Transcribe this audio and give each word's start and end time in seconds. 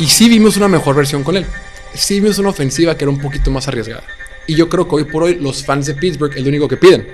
Y 0.00 0.06
sí 0.06 0.30
vimos 0.30 0.56
una 0.56 0.66
mejor 0.66 0.96
versión 0.96 1.22
con 1.22 1.36
él. 1.36 1.44
Sí 1.92 2.20
vimos 2.20 2.38
una 2.38 2.48
ofensiva 2.48 2.96
que 2.96 3.04
era 3.04 3.10
un 3.10 3.20
poquito 3.20 3.50
más 3.50 3.68
arriesgada. 3.68 4.02
Y 4.46 4.54
yo 4.54 4.70
creo 4.70 4.88
que 4.88 4.94
hoy 4.94 5.04
por 5.04 5.24
hoy 5.24 5.34
los 5.34 5.62
fans 5.62 5.86
de 5.86 5.94
Pittsburgh 5.94 6.32
es 6.34 6.42
lo 6.42 6.48
único 6.48 6.66
que 6.66 6.78
piden. 6.78 7.06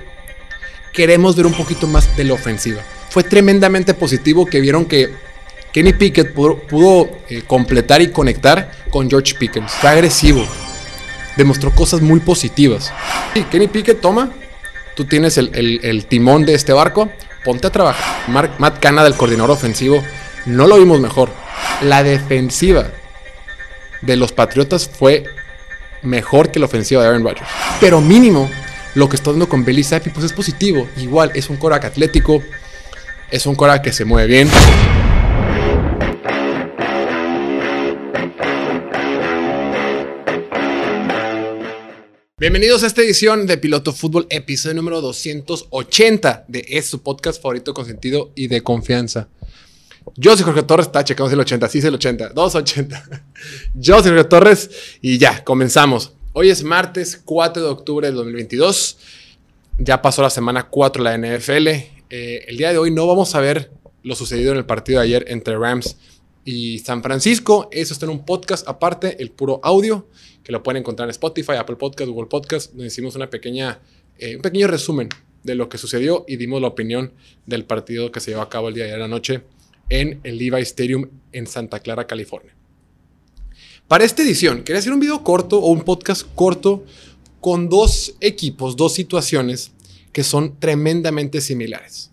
Queremos 0.93 1.35
ver 1.35 1.45
un 1.45 1.53
poquito 1.53 1.85
más 1.85 2.15
de 2.15 2.23
la 2.23 2.33
ofensiva. 2.33 2.81
Fue 3.09 3.23
tremendamente 3.23 3.93
positivo 3.93 4.45
que 4.45 4.61
vieron 4.61 4.85
que 4.85 5.09
Kenny 5.73 5.93
Pickett 5.93 6.31
pudo, 6.33 7.09
eh, 7.27 7.43
completar 7.45 8.01
y 8.01 8.09
conectar 8.09 8.71
con 8.89 9.09
George 9.09 9.35
Pickens. 9.35 9.69
Fue 9.73 9.89
agresivo. 9.89 10.47
Demostró 11.35 11.71
cosas 11.71 11.99
muy 11.99 12.21
positivas. 12.21 12.93
Y 13.35 13.41
Kenny 13.43 13.67
Pickett, 13.67 13.99
toma. 13.99 14.31
Tú 14.95 15.03
tienes 15.03 15.37
el, 15.37 16.05
timón 16.07 16.45
de 16.45 16.53
este 16.53 16.71
barco. 16.71 17.11
Ponte 17.43 17.67
a 17.67 17.69
trabajar. 17.69 18.23
Matt 18.57 18.79
Canada, 18.79 19.09
el 19.09 19.15
coordinador 19.15 19.51
ofensivo, 19.51 20.01
no 20.45 20.67
lo 20.67 20.77
vimos 20.77 21.01
mejor. 21.01 21.46
La 21.81 22.03
defensiva 22.03 22.87
de 24.01 24.15
los 24.15 24.31
Patriotas 24.31 24.87
fue 24.89 25.25
mejor 26.01 26.51
que 26.51 26.59
la 26.59 26.65
ofensiva 26.65 27.01
de 27.01 27.07
Aaron 27.07 27.23
Rodgers. 27.23 27.47
Pero 27.79 28.01
mínimo, 28.01 28.49
lo 28.95 29.09
que 29.09 29.15
está 29.15 29.31
dando 29.31 29.47
con 29.47 29.63
Billy 29.63 29.83
Zappi 29.83 30.09
pues 30.09 30.25
es 30.25 30.33
positivo. 30.33 30.87
Igual, 30.97 31.31
es 31.35 31.49
un 31.49 31.57
Korak 31.57 31.85
atlético, 31.85 32.41
es 33.29 33.45
un 33.45 33.55
Korak 33.55 33.83
que 33.83 33.93
se 33.93 34.05
mueve 34.05 34.27
bien. 34.27 34.49
Bienvenidos 42.39 42.83
a 42.83 42.87
esta 42.87 43.01
edición 43.01 43.47
de 43.47 43.57
Piloto 43.57 43.93
Fútbol, 43.93 44.27
episodio 44.29 44.75
número 44.75 45.01
280 45.01 46.45
de 46.47 46.65
es 46.69 46.85
su 46.85 47.01
podcast 47.01 47.41
favorito 47.41 47.73
con 47.73 47.87
sentido 47.87 48.31
y 48.35 48.47
de 48.47 48.61
confianza. 48.61 49.27
Yo 50.15 50.35
soy 50.35 50.45
Jorge 50.45 50.63
Torres, 50.63 50.87
está 50.87 51.03
checamos 51.03 51.31
el 51.33 51.39
80, 51.39 51.67
sí 51.67 51.79
es 51.79 51.85
el 51.85 51.95
80, 51.95 52.29
280. 52.29 53.23
Yo 53.75 54.01
soy 54.01 54.11
Jorge 54.11 54.23
Torres 54.25 54.69
y 55.01 55.17
ya, 55.17 55.43
comenzamos. 55.43 56.13
Hoy 56.33 56.49
es 56.49 56.63
martes 56.63 57.21
4 57.23 57.63
de 57.63 57.69
octubre 57.69 58.07
del 58.07 58.15
2022. 58.15 58.97
Ya 59.79 60.01
pasó 60.01 60.21
la 60.21 60.29
semana 60.29 60.69
4 60.69 61.03
de 61.03 61.09
la 61.09 61.17
NFL. 61.17 61.67
Eh, 61.67 62.45
el 62.47 62.57
día 62.57 62.71
de 62.71 62.77
hoy 62.77 62.91
no 62.91 63.05
vamos 63.05 63.35
a 63.35 63.41
ver 63.41 63.71
lo 64.03 64.15
sucedido 64.15 64.51
en 64.51 64.57
el 64.57 64.65
partido 64.65 64.99
de 64.99 65.05
ayer 65.05 65.25
entre 65.27 65.57
Rams 65.57 65.97
y 66.45 66.79
San 66.79 67.03
Francisco. 67.03 67.67
Eso 67.71 67.93
está 67.93 68.05
en 68.05 68.11
un 68.11 68.25
podcast 68.25 68.67
aparte, 68.67 69.21
el 69.21 69.31
puro 69.31 69.59
audio, 69.63 70.07
que 70.43 70.51
lo 70.51 70.63
pueden 70.63 70.81
encontrar 70.81 71.07
en 71.07 71.11
Spotify, 71.11 71.53
Apple 71.53 71.75
Podcast, 71.75 72.09
Google 72.09 72.29
Podcast, 72.29 72.71
donde 72.71 72.87
hicimos 72.87 73.15
una 73.15 73.29
pequeña, 73.29 73.81
eh, 74.17 74.37
un 74.37 74.41
pequeño 74.41 74.67
resumen 74.67 75.09
de 75.43 75.55
lo 75.55 75.69
que 75.69 75.77
sucedió 75.77 76.23
y 76.27 76.37
dimos 76.37 76.61
la 76.61 76.67
opinión 76.67 77.13
del 77.45 77.65
partido 77.65 78.11
que 78.11 78.19
se 78.19 78.31
llevó 78.31 78.43
a 78.43 78.49
cabo 78.49 78.69
el 78.69 78.75
día 78.75 78.85
de 78.85 78.91
ayer 78.91 78.99
la 78.99 79.07
noche 79.07 79.43
en 79.89 80.19
el 80.23 80.37
Levi 80.37 80.61
Stadium 80.61 81.09
en 81.31 81.47
Santa 81.47 81.79
Clara, 81.79 82.07
California. 82.07 82.55
Para 83.87 84.03
esta 84.03 84.21
edición, 84.21 84.63
quería 84.63 84.79
hacer 84.79 84.91
un 84.91 84.99
video 84.99 85.23
corto 85.23 85.59
o 85.59 85.71
un 85.71 85.81
podcast 85.81 86.27
corto 86.35 86.83
con 87.39 87.69
dos 87.69 88.15
equipos, 88.19 88.75
dos 88.75 88.93
situaciones 88.93 89.71
que 90.11 90.23
son 90.23 90.59
tremendamente 90.59 91.39
similares. 91.39 92.11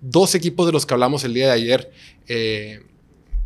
Dos 0.00 0.34
equipos 0.34 0.66
de 0.66 0.72
los 0.72 0.86
que 0.86 0.94
hablamos 0.94 1.24
el 1.24 1.34
día 1.34 1.46
de 1.46 1.52
ayer, 1.52 1.90
eh, 2.28 2.82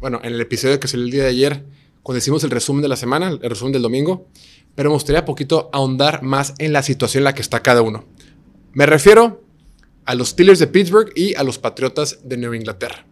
bueno, 0.00 0.20
en 0.22 0.34
el 0.34 0.40
episodio 0.40 0.78
que 0.78 0.88
salió 0.88 1.06
el 1.06 1.10
día 1.10 1.22
de 1.22 1.30
ayer, 1.30 1.64
cuando 2.02 2.18
hicimos 2.18 2.44
el 2.44 2.50
resumen 2.50 2.82
de 2.82 2.88
la 2.88 2.96
semana, 2.96 3.28
el 3.28 3.40
resumen 3.40 3.72
del 3.72 3.82
domingo, 3.82 4.26
pero 4.74 4.90
me 4.90 4.94
gustaría 4.94 5.24
poquito 5.24 5.70
ahondar 5.72 6.22
más 6.22 6.54
en 6.58 6.72
la 6.72 6.82
situación 6.82 7.20
en 7.20 7.24
la 7.24 7.34
que 7.34 7.42
está 7.42 7.62
cada 7.62 7.82
uno. 7.82 8.04
Me 8.72 8.86
refiero 8.86 9.42
a 10.04 10.14
los 10.14 10.30
Steelers 10.30 10.58
de 10.58 10.66
Pittsburgh 10.66 11.12
y 11.14 11.34
a 11.34 11.42
los 11.42 11.58
Patriotas 11.58 12.18
de 12.24 12.36
Nueva 12.36 12.56
Inglaterra. 12.56 13.06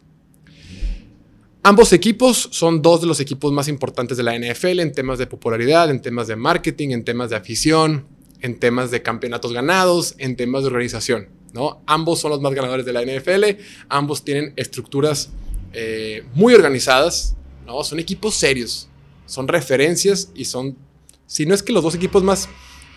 Ambos 1.62 1.92
equipos 1.92 2.48
son 2.52 2.82
dos 2.82 3.00
de 3.00 3.06
los 3.06 3.20
equipos 3.20 3.52
más 3.52 3.68
importantes 3.68 4.16
de 4.16 4.22
la 4.22 4.38
NFL 4.38 4.80
en 4.80 4.92
temas 4.92 5.18
de 5.18 5.26
popularidad, 5.26 5.90
en 5.90 6.00
temas 6.00 6.28
de 6.28 6.36
marketing, 6.36 6.90
en 6.90 7.04
temas 7.04 7.30
de 7.30 7.36
afición, 7.36 8.06
en 8.40 8.58
temas 8.58 8.90
de 8.90 9.02
campeonatos 9.02 9.52
ganados, 9.52 10.14
en 10.18 10.36
temas 10.36 10.62
de 10.62 10.68
organización. 10.68 11.28
¿no? 11.52 11.82
Ambos 11.86 12.20
son 12.20 12.30
los 12.30 12.40
más 12.40 12.54
ganadores 12.54 12.86
de 12.86 12.92
la 12.92 13.02
NFL, 13.02 13.60
ambos 13.88 14.24
tienen 14.24 14.52
estructuras 14.56 15.30
eh, 15.72 16.24
muy 16.34 16.54
organizadas, 16.54 17.36
¿no? 17.66 17.82
son 17.82 17.98
equipos 17.98 18.36
serios, 18.36 18.88
son 19.26 19.48
referencias 19.48 20.30
y 20.34 20.44
son, 20.44 20.76
si 21.26 21.44
no 21.44 21.54
es 21.54 21.62
que 21.62 21.72
los 21.72 21.82
dos 21.82 21.94
equipos 21.94 22.22
más 22.22 22.48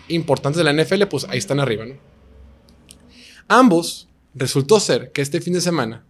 importantes 0.08 0.62
de 0.62 0.64
la 0.64 0.72
NFL, 0.72 1.04
pues 1.10 1.26
ahí 1.28 1.38
están 1.38 1.60
arriba. 1.60 1.84
Ambos 3.48 4.08
resultó 4.34 4.80
ser 4.80 5.10
que 5.12 5.20
este 5.20 5.40
fin 5.40 5.52
de 5.52 5.60
semana 5.60 6.06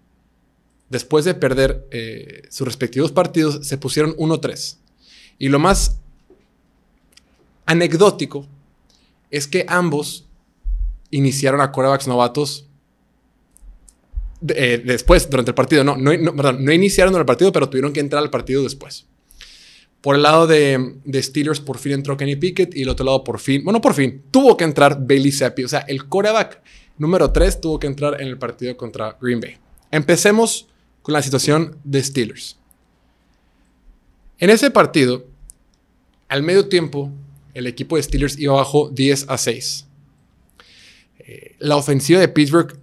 después 0.92 1.24
de 1.24 1.34
perder 1.34 1.86
eh, 1.90 2.42
sus 2.50 2.66
respectivos 2.66 3.12
partidos, 3.12 3.66
se 3.66 3.78
pusieron 3.78 4.14
1-3. 4.16 4.76
Y 5.38 5.48
lo 5.48 5.58
más 5.58 5.98
anecdótico 7.64 8.46
es 9.30 9.48
que 9.48 9.64
ambos 9.68 10.26
iniciaron 11.10 11.62
a 11.62 11.72
corebacks 11.72 12.06
novatos 12.06 12.68
eh, 14.48 14.82
después, 14.84 15.30
durante 15.30 15.52
el 15.52 15.54
partido. 15.54 15.82
No, 15.82 15.96
no, 15.96 16.12
no, 16.12 16.72
iniciaron 16.72 17.16
el 17.16 17.24
partido, 17.24 17.50
pero 17.52 17.70
tuvieron 17.70 17.94
que 17.94 18.00
entrar 18.00 18.22
al 18.22 18.28
partido 18.28 18.62
después. 18.62 19.06
Por 20.02 20.16
el 20.16 20.22
lado 20.22 20.46
de, 20.46 20.96
de, 21.04 21.22
Steelers, 21.22 21.60
por 21.60 21.78
fin 21.78 21.92
entró 21.92 22.18
Kenny 22.18 22.36
Pickett 22.36 22.76
y 22.76 22.82
el 22.82 22.90
otro 22.90 23.06
lado, 23.06 23.24
por 23.24 23.38
fin, 23.38 23.64
bueno, 23.64 23.80
por 23.80 23.94
fin, 23.94 24.24
tuvo 24.30 24.58
que 24.58 24.64
entrar 24.64 24.98
Bailey 25.00 25.32
Zappi. 25.32 25.64
O 25.64 25.68
sea, 25.68 25.86
el 25.88 26.06
coreback 26.06 26.60
número 26.98 27.30
3 27.32 27.62
tuvo 27.62 27.78
que 27.78 27.86
entrar 27.86 28.20
en 28.20 28.28
el 28.28 28.36
partido 28.36 28.76
contra 28.76 29.16
Green 29.18 29.40
Bay. 29.40 29.56
Empecemos 29.90 30.68
con 31.02 31.12
la 31.12 31.22
situación 31.22 31.76
de 31.84 32.02
Steelers. 32.02 32.56
En 34.38 34.50
ese 34.50 34.70
partido, 34.70 35.24
al 36.28 36.42
medio 36.42 36.68
tiempo, 36.68 37.10
el 37.54 37.66
equipo 37.66 37.96
de 37.96 38.02
Steelers 38.02 38.38
iba 38.38 38.54
abajo 38.54 38.88
10 38.90 39.26
a 39.28 39.38
6. 39.38 39.86
Eh, 41.18 41.56
la 41.58 41.76
ofensiva 41.76 42.20
de 42.20 42.28
Pittsburgh 42.28 42.76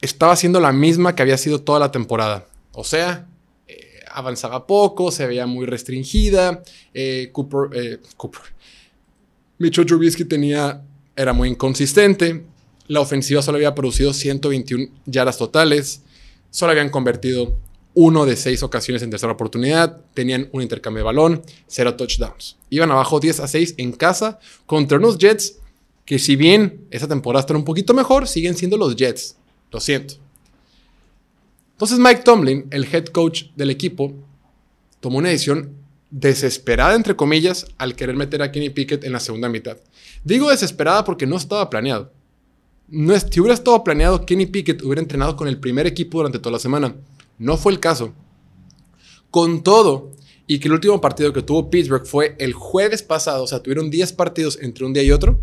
estaba 0.00 0.34
siendo 0.36 0.60
la 0.60 0.72
misma 0.72 1.14
que 1.14 1.22
había 1.22 1.38
sido 1.38 1.60
toda 1.60 1.78
la 1.78 1.92
temporada. 1.92 2.46
O 2.72 2.84
sea, 2.84 3.28
eh, 3.66 4.00
avanzaba 4.10 4.66
poco, 4.66 5.10
se 5.12 5.26
veía 5.26 5.46
muy 5.46 5.66
restringida. 5.66 6.62
Eh, 6.94 7.30
Cooper, 7.32 8.00
Cooper. 8.16 8.40
Mitchell 9.58 9.86
Trubisky 9.86 10.24
tenía, 10.24 10.82
era 11.14 11.32
muy 11.32 11.48
inconsistente. 11.48 12.44
La 12.86 13.00
ofensiva 13.00 13.42
solo 13.42 13.56
había 13.56 13.74
producido 13.74 14.12
121 14.12 14.88
yardas 15.04 15.36
totales. 15.36 16.02
Solo 16.50 16.72
habían 16.72 16.90
convertido 16.90 17.56
uno 17.94 18.26
de 18.26 18.36
seis 18.36 18.62
ocasiones 18.62 19.02
en 19.02 19.10
tercera 19.10 19.32
oportunidad, 19.32 20.00
tenían 20.14 20.48
un 20.52 20.62
intercambio 20.62 21.00
de 21.00 21.06
balón, 21.06 21.42
cero 21.66 21.96
touchdowns. 21.96 22.56
Iban 22.70 22.90
abajo 22.90 23.18
10 23.18 23.40
a 23.40 23.48
6 23.48 23.74
en 23.78 23.92
casa 23.92 24.38
contra 24.66 24.98
unos 24.98 25.18
Jets 25.18 25.56
que 26.04 26.18
si 26.18 26.36
bien 26.36 26.86
esa 26.90 27.08
temporada 27.08 27.40
están 27.40 27.56
un 27.56 27.64
poquito 27.64 27.92
mejor, 27.92 28.28
siguen 28.28 28.56
siendo 28.56 28.76
los 28.76 28.96
Jets. 28.96 29.36
Lo 29.70 29.80
siento. 29.80 30.14
Entonces 31.72 31.98
Mike 31.98 32.22
Tomlin, 32.22 32.66
el 32.70 32.84
head 32.84 33.06
coach 33.06 33.44
del 33.56 33.70
equipo, 33.70 34.14
tomó 35.00 35.18
una 35.18 35.28
decisión 35.28 35.74
desesperada, 36.10 36.94
entre 36.94 37.14
comillas, 37.14 37.66
al 37.78 37.94
querer 37.94 38.16
meter 38.16 38.42
a 38.42 38.50
Kenny 38.50 38.70
Pickett 38.70 39.04
en 39.04 39.12
la 39.12 39.20
segunda 39.20 39.48
mitad. 39.48 39.76
Digo 40.24 40.50
desesperada 40.50 41.04
porque 41.04 41.26
no 41.26 41.36
estaba 41.36 41.68
planeado. 41.68 42.10
No 42.90 43.14
es, 43.14 43.26
si 43.30 43.40
hubiera 43.40 43.54
estado 43.54 43.84
planeado, 43.84 44.24
Kenny 44.24 44.46
Pickett 44.46 44.82
hubiera 44.82 45.02
entrenado 45.02 45.36
con 45.36 45.46
el 45.46 45.58
primer 45.58 45.86
equipo 45.86 46.18
durante 46.18 46.38
toda 46.38 46.52
la 46.52 46.58
semana. 46.58 46.94
No 47.38 47.56
fue 47.56 47.72
el 47.72 47.80
caso. 47.80 48.14
Con 49.30 49.62
todo, 49.62 50.12
y 50.46 50.58
que 50.58 50.68
el 50.68 50.74
último 50.74 51.00
partido 51.00 51.32
que 51.32 51.42
tuvo 51.42 51.68
Pittsburgh 51.68 52.06
fue 52.06 52.34
el 52.38 52.54
jueves 52.54 53.02
pasado, 53.02 53.44
o 53.44 53.46
sea, 53.46 53.62
tuvieron 53.62 53.90
10 53.90 54.14
partidos 54.14 54.58
entre 54.62 54.86
un 54.86 54.94
día 54.94 55.02
y 55.02 55.12
otro, 55.12 55.38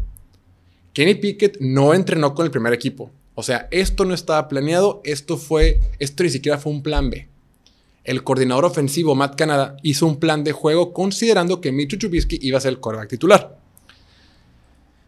Kenny 0.94 1.16
Pickett 1.16 1.57
no 1.59 1.94
entrenó 1.94 2.33
con 2.33 2.45
el 2.45 2.51
primer 2.51 2.73
equipo. 2.73 3.11
O 3.35 3.44
sea, 3.44 3.67
esto 3.69 4.06
no 4.06 4.13
estaba 4.13 4.47
planeado, 4.47 5.01
esto 5.03 5.38
fue, 5.38 5.81
esto 6.00 6.23
ni 6.23 6.29
siquiera 6.31 6.57
fue 6.57 6.72
un 6.72 6.81
plan 6.81 7.09
B. 7.09 7.27
El 8.03 8.23
coordinador 8.23 8.66
ofensivo 8.66 9.13
Matt 9.13 9.35
Canada 9.35 9.77
hizo 9.83 10.07
un 10.07 10.19
plan 10.19 10.44
de 10.44 10.51
juego 10.51 10.94
considerando 10.94 11.62
que 11.62 11.71
Mitch 11.71 12.00
Trubisky 12.00 12.39
iba 12.42 12.57
a 12.57 12.62
ser 12.62 12.74
el 12.74 12.80
quarterback 12.80 13.09
titular. 13.09 13.59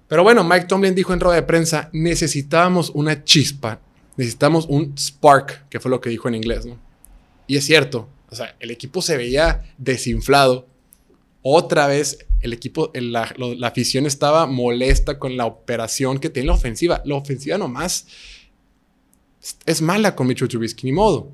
Pero 0.08 0.24
bueno, 0.24 0.44
Mike 0.44 0.66
Tomlin 0.66 0.96
dijo 0.96 1.14
en 1.14 1.20
rueda 1.20 1.36
de 1.36 1.44
prensa, 1.44 1.90
necesitábamos 1.92 2.92
una 2.94 3.24
chispa, 3.24 3.82
necesitamos 4.16 4.66
un 4.70 4.98
spark, 4.98 5.68
que 5.70 5.80
fue 5.80 5.92
lo 5.92 6.00
que 6.00 6.10
dijo 6.10 6.28
en 6.28 6.36
inglés, 6.36 6.66
¿no? 6.66 6.78
Y 7.46 7.58
es 7.58 7.66
cierto, 7.66 8.08
o 8.30 8.36
sea, 8.36 8.56
el 8.60 8.72
equipo 8.72 9.02
se 9.02 9.18
veía 9.18 9.64
desinflado. 9.78 10.68
Otra 11.42 11.88
vez 11.88 12.26
el 12.42 12.54
equipo, 12.54 12.92
la, 12.94 13.34
afición 13.64 14.06
estaba 14.06 14.46
molesta 14.46 15.18
con 15.18 15.38
la 15.38 15.46
operación 15.46 16.20
que 16.20 16.30
tiene 16.30 16.48
la 16.48 16.54
ofensiva. 16.54 17.02
La 17.06 17.16
ofensiva 17.16 17.58
nomás 17.58 18.08
es 19.66 19.82
mala 19.82 20.16
con 20.16 20.28
Mitchell 20.28 20.48
Trubisky, 20.48 20.86
ni 20.86 20.92
modo. 20.92 21.32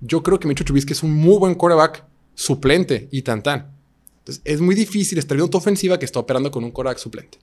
Yo 0.00 0.22
creo 0.22 0.40
que 0.40 0.48
Mitchell 0.48 0.66
Trubisky 0.66 0.92
es 0.92 1.02
un 1.02 1.12
muy 1.12 1.38
buen 1.38 1.54
quarterback 1.54 2.04
suplente 2.34 3.08
y 3.10 3.22
tan 3.22 3.42
tan. 3.42 3.72
Entonces 4.20 4.42
es 4.44 4.60
muy 4.60 4.74
difícil 4.74 5.18
estar 5.18 5.36
viendo 5.36 5.50
tu 5.50 5.58
ofensiva 5.58 5.98
que 5.98 6.04
está 6.04 6.18
operando 6.18 6.50
con 6.50 6.64
un 6.64 6.70
quarterback 6.70 6.98
suplente. 6.98 7.38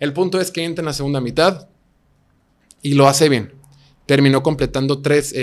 El 0.00 0.12
punto 0.12 0.40
es 0.40 0.50
que 0.50 0.64
entra 0.64 0.82
en 0.82 0.86
la 0.86 0.92
segunda 0.92 1.20
mitad 1.20 1.68
y 2.82 2.94
lo 2.94 3.06
hace 3.06 3.28
bien. 3.28 3.52
Terminó 4.06 4.42
completando 4.42 5.02
3, 5.02 5.34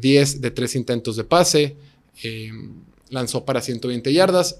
10 0.00 0.34
eh, 0.34 0.38
de 0.40 0.50
3 0.50 0.74
intentos 0.74 1.16
de 1.16 1.24
pase. 1.24 1.76
Eh, 2.24 2.50
lanzó 3.10 3.44
para 3.44 3.60
120 3.60 4.12
yardas, 4.12 4.58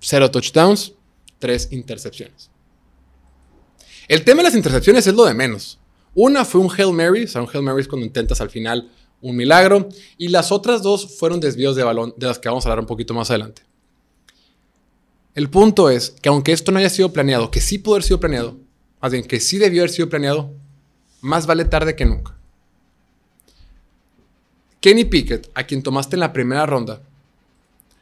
0 0.00 0.30
touchdowns, 0.30 0.92
3 1.38 1.72
intercepciones. 1.72 2.50
El 4.08 4.24
tema 4.24 4.42
de 4.42 4.48
las 4.48 4.54
intercepciones 4.54 5.06
es 5.06 5.14
lo 5.14 5.24
de 5.24 5.34
menos. 5.34 5.78
Una 6.14 6.44
fue 6.44 6.60
un 6.60 6.70
Hail 6.70 6.92
Mary, 6.92 7.24
o 7.24 7.28
sea, 7.28 7.42
un 7.42 7.48
Hail 7.52 7.62
Mary 7.62 7.80
es 7.80 7.88
cuando 7.88 8.06
intentas 8.06 8.40
al 8.40 8.50
final 8.50 8.90
un 9.22 9.36
milagro, 9.36 9.88
y 10.18 10.28
las 10.28 10.52
otras 10.52 10.82
dos 10.82 11.16
fueron 11.16 11.40
desvíos 11.40 11.76
de 11.76 11.84
balón, 11.84 12.12
de 12.16 12.26
las 12.26 12.38
que 12.38 12.48
vamos 12.48 12.66
a 12.66 12.68
hablar 12.68 12.80
un 12.80 12.86
poquito 12.86 13.14
más 13.14 13.30
adelante. 13.30 13.62
El 15.34 15.48
punto 15.48 15.88
es 15.88 16.10
que 16.10 16.28
aunque 16.28 16.52
esto 16.52 16.72
no 16.72 16.78
haya 16.78 16.90
sido 16.90 17.12
planeado, 17.12 17.50
que 17.50 17.60
sí 17.60 17.78
pudo 17.78 17.94
haber 17.94 18.02
sido 18.04 18.20
planeado, 18.20 18.58
más 19.02 19.10
bien 19.10 19.24
que 19.24 19.40
sí 19.40 19.58
debió 19.58 19.82
haber 19.82 19.90
sido 19.90 20.08
planeado, 20.08 20.54
más 21.20 21.46
vale 21.46 21.64
tarde 21.64 21.96
que 21.96 22.06
nunca. 22.06 22.36
Kenny 24.80 25.04
Pickett, 25.04 25.50
a 25.54 25.64
quien 25.64 25.82
tomaste 25.82 26.16
en 26.16 26.20
la 26.20 26.32
primera 26.32 26.64
ronda, 26.66 27.02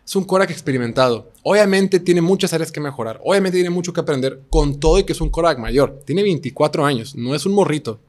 es 0.07 0.15
un 0.17 0.25
Korak 0.25 0.51
experimentado. 0.51 1.31
Obviamente 1.43 2.01
tiene 2.01 2.21
muchas 2.21 2.53
áreas 2.53 2.71
que 2.71 2.81
mejorar. 2.81 3.21
Obviamente 3.25 3.57
tiene 3.59 3.71
mucho 3.71 3.93
que 3.93 4.01
aprender 4.01 4.43
con 4.51 4.79
todo 4.79 4.99
y 4.99 5.05
que 5.05 5.13
es 5.13 5.21
un 5.21 5.31
Korak 5.31 5.59
mayor. 5.59 6.03
Tiene 6.05 6.23
24 6.23 6.85
años, 6.85 7.15
no 7.15 7.35
es 7.35 7.47
un 7.47 7.53
morrito. 7.53 8.01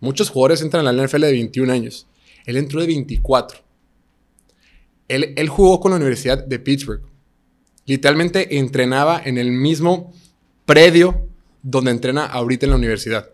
Muchos 0.00 0.30
jugadores 0.30 0.60
entran 0.60 0.86
en 0.86 0.96
la 0.96 1.04
NFL 1.04 1.22
de 1.22 1.32
21 1.32 1.72
años. 1.72 2.06
Él 2.46 2.56
entró 2.56 2.80
de 2.80 2.86
24. 2.86 3.58
Él, 5.08 5.32
él 5.36 5.48
jugó 5.48 5.80
con 5.80 5.92
la 5.92 5.96
Universidad 5.96 6.44
de 6.44 6.58
Pittsburgh. 6.58 7.02
Literalmente 7.86 8.58
entrenaba 8.58 9.20
en 9.24 9.38
el 9.38 9.50
mismo 9.50 10.12
predio 10.64 11.26
donde 11.64 11.90
entrena 11.90 12.26
ahorita 12.26 12.66
en 12.66 12.70
la 12.70 12.76
universidad. 12.76 13.30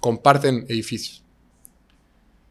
Comparten 0.00 0.66
edificios. 0.68 1.22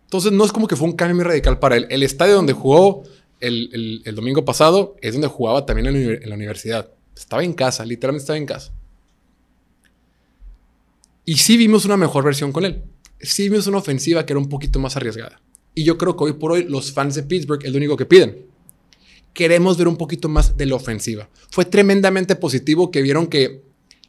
Entonces 0.06 0.32
no 0.32 0.46
es 0.46 0.54
como 0.54 0.68
que 0.68 0.78
fue 0.78 0.88
un 0.88 0.96
cambio 0.96 1.16
muy 1.16 1.26
radical 1.26 1.60
para 1.60 1.76
él. 1.76 1.86
El 1.90 2.02
estadio 2.02 2.36
donde 2.36 2.54
jugó 2.54 3.04
el, 3.42 4.04
domingo 4.16 4.46
pasado 4.46 4.96
es 5.02 5.14
donde 5.14 5.28
jugaba 5.28 5.66
también 5.66 5.88
en 5.88 6.30
la, 6.30 6.36
universidad. 6.36 6.90
Estaba 7.16 7.44
en 7.44 7.54
casa, 7.54 7.86
literalmente 7.86 8.24
estaba 8.24 8.38
en 8.38 8.46
casa. 8.46 8.74
Y 11.26 11.36
sí 11.36 11.58
vimos 11.58 11.84
una 11.84 11.98
mejor 11.98 12.24
versión 12.24 12.54
con 12.54 12.64
él. 12.64 12.84
Sí 13.20 13.50
vimos 13.50 13.68
una 13.68 13.80
ofensiva 13.80 14.26
que 14.26 14.32
era 14.32 14.40
un 14.40 14.48
poquito 14.48 14.80
más 14.80 14.96
arriesgada. 14.96 15.42
Y 15.76 15.84
yo 15.84 15.98
creo 15.98 16.16
que 16.16 16.24
hoy 16.24 16.34
por 16.34 16.54
hoy 16.54 16.64
los 16.64 16.94
fans 16.94 17.16
de 17.16 17.24
Pittsburgh 17.24 17.66
es 17.66 17.72
lo 17.72 17.78
único 17.78 17.98
que 17.98 18.06
piden. 18.06 18.46
Queremos 19.34 19.78
ver 19.78 19.90
un 19.90 19.98
poquito 19.98 20.30
más 20.30 20.56
de 20.56 20.68
la 20.68 20.76
ofensiva. 20.76 21.30
Fue 21.52 21.66
tremendamente 21.66 22.38
positivo 22.38 22.92
que 22.92 23.02
vieron 23.02 23.28
que 23.28 23.67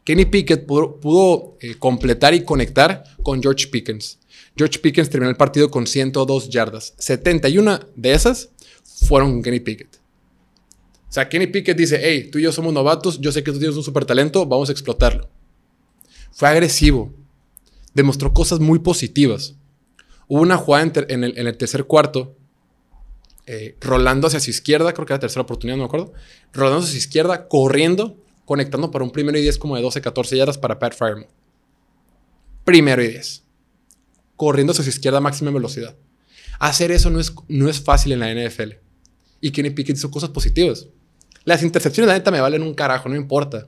Kenny 0.08 0.24
Pickett 0.24 0.64
pudo, 0.64 1.58
eh, 1.60 1.74
completar 1.74 2.32
y 2.32 2.42
conectar 2.42 3.04
con 3.22 3.42
George 3.42 3.66
Pickens. 3.66 4.18
George 4.56 4.78
Pickens 4.78 5.10
terminó 5.10 5.28
el 5.28 5.36
partido 5.36 5.70
con 5.70 5.86
102 5.86 6.48
yardas. 6.48 6.94
71 6.96 7.78
de 7.94 8.14
esas 8.14 8.48
fueron 8.82 9.32
con 9.32 9.42
Kenny 9.42 9.60
Pickett. 9.60 9.96
O 11.10 11.12
sea, 11.12 11.28
Kenny 11.28 11.48
Pickett 11.48 11.76
dice, 11.76 12.00
hey, 12.02 12.30
tú 12.32 12.38
y 12.38 12.42
yo 12.44 12.52
somos 12.52 12.72
novatos, 12.72 13.20
yo 13.20 13.30
sé 13.32 13.44
que 13.44 13.52
tú 13.52 13.58
tienes 13.58 13.76
un 13.76 13.82
super 13.82 14.06
talento, 14.06 14.46
vamos 14.46 14.70
a 14.70 14.72
explotarlo. 14.72 15.28
Fue 16.32 16.48
agresivo. 16.48 17.12
Demostró 17.92 18.32
cosas 18.32 18.60
muy 18.60 18.78
positivas. 18.78 19.56
Hubo 20.26 20.40
una 20.40 20.56
jugada 20.56 20.90
en, 21.06 21.22
el, 21.22 21.56
tercer 21.58 21.84
cuarto, 21.84 22.34
eh, 23.44 23.76
rolando 23.78 24.28
hacia 24.28 24.40
su 24.40 24.48
izquierda, 24.48 24.94
creo 24.94 25.04
que 25.04 25.12
era 25.12 25.18
la 25.18 25.20
tercera 25.20 25.42
oportunidad, 25.42 25.76
no 25.76 25.82
me 25.82 25.86
acuerdo, 25.88 26.14
rolando 26.54 26.78
hacia 26.78 26.92
su 26.92 26.96
izquierda, 26.96 27.46
corriendo, 27.46 28.16
conectando 28.48 28.90
para 28.90 29.04
un 29.04 29.12
primero 29.12 29.38
y 29.38 29.42
10 29.42 29.58
como 29.58 29.76
de 29.76 29.82
12, 29.82 30.00
14 30.00 30.36
yardas 30.36 30.58
para 30.58 30.80
Pat 30.80 30.94
Fireman. 30.94 31.28
Primero 32.64 33.00
y 33.04 33.08
10 33.08 33.44
corriendo 34.38 34.70
hacia 34.70 34.84
su 34.84 34.90
izquierda 34.90 35.18
a 35.18 35.20
máxima 35.20 35.50
velocidad. 35.50 35.96
Hacer 36.60 36.92
eso 36.92 37.10
no 37.10 37.20
es, 37.20 37.34
no 37.48 37.68
es 37.68 37.80
fácil 37.80 38.12
en 38.12 38.20
la 38.20 38.32
NFL. 38.32 38.74
Y 39.40 39.50
Kenny 39.50 39.70
Pickett 39.70 39.96
hizo 39.96 40.10
cosas 40.10 40.30
positivas. 40.30 40.86
Las 41.44 41.62
intercepciones, 41.62 42.06
la 42.06 42.14
neta, 42.14 42.30
me 42.30 42.40
valen 42.40 42.62
un 42.62 42.72
carajo, 42.72 43.08
no 43.08 43.16
importa. 43.16 43.66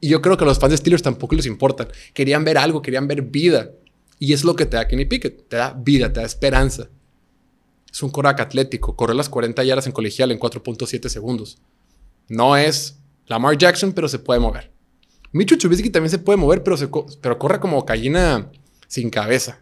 Y 0.00 0.08
yo 0.08 0.22
creo 0.22 0.36
que 0.36 0.44
a 0.44 0.46
los 0.46 0.58
fans 0.58 0.72
de 0.72 0.76
Steelers 0.78 1.02
tampoco 1.02 1.34
les 1.34 1.44
importan. 1.44 1.88
Querían 2.14 2.42
ver 2.42 2.56
algo, 2.56 2.80
querían 2.80 3.06
ver 3.06 3.22
vida. 3.22 3.70
Y 4.18 4.32
es 4.32 4.44
lo 4.44 4.56
que 4.56 4.64
te 4.64 4.78
da 4.78 4.88
Kenny 4.88 5.04
Pickett. 5.04 5.48
Te 5.48 5.56
da 5.56 5.74
vida, 5.74 6.10
te 6.10 6.20
da 6.20 6.26
esperanza. 6.26 6.88
Es 7.92 8.02
un 8.02 8.08
corac 8.08 8.40
atlético. 8.40 8.96
Corre 8.96 9.14
las 9.14 9.28
40 9.28 9.62
yardas 9.62 9.86
en 9.86 9.92
colegial 9.92 10.30
en 10.30 10.40
4.7 10.40 11.08
segundos. 11.08 11.58
No 12.28 12.56
es 12.56 12.98
Lamar 13.30 13.56
Jackson, 13.56 13.92
pero 13.92 14.08
se 14.08 14.18
puede 14.18 14.40
mover. 14.40 14.72
Micho 15.30 15.56
Trubisky 15.56 15.88
también 15.88 16.10
se 16.10 16.18
puede 16.18 16.36
mover, 16.36 16.64
pero, 16.64 16.76
se 16.76 16.88
pero 17.20 17.38
corre 17.38 17.60
como 17.60 17.80
gallina 17.84 18.50
sin 18.88 19.08
cabeza. 19.08 19.60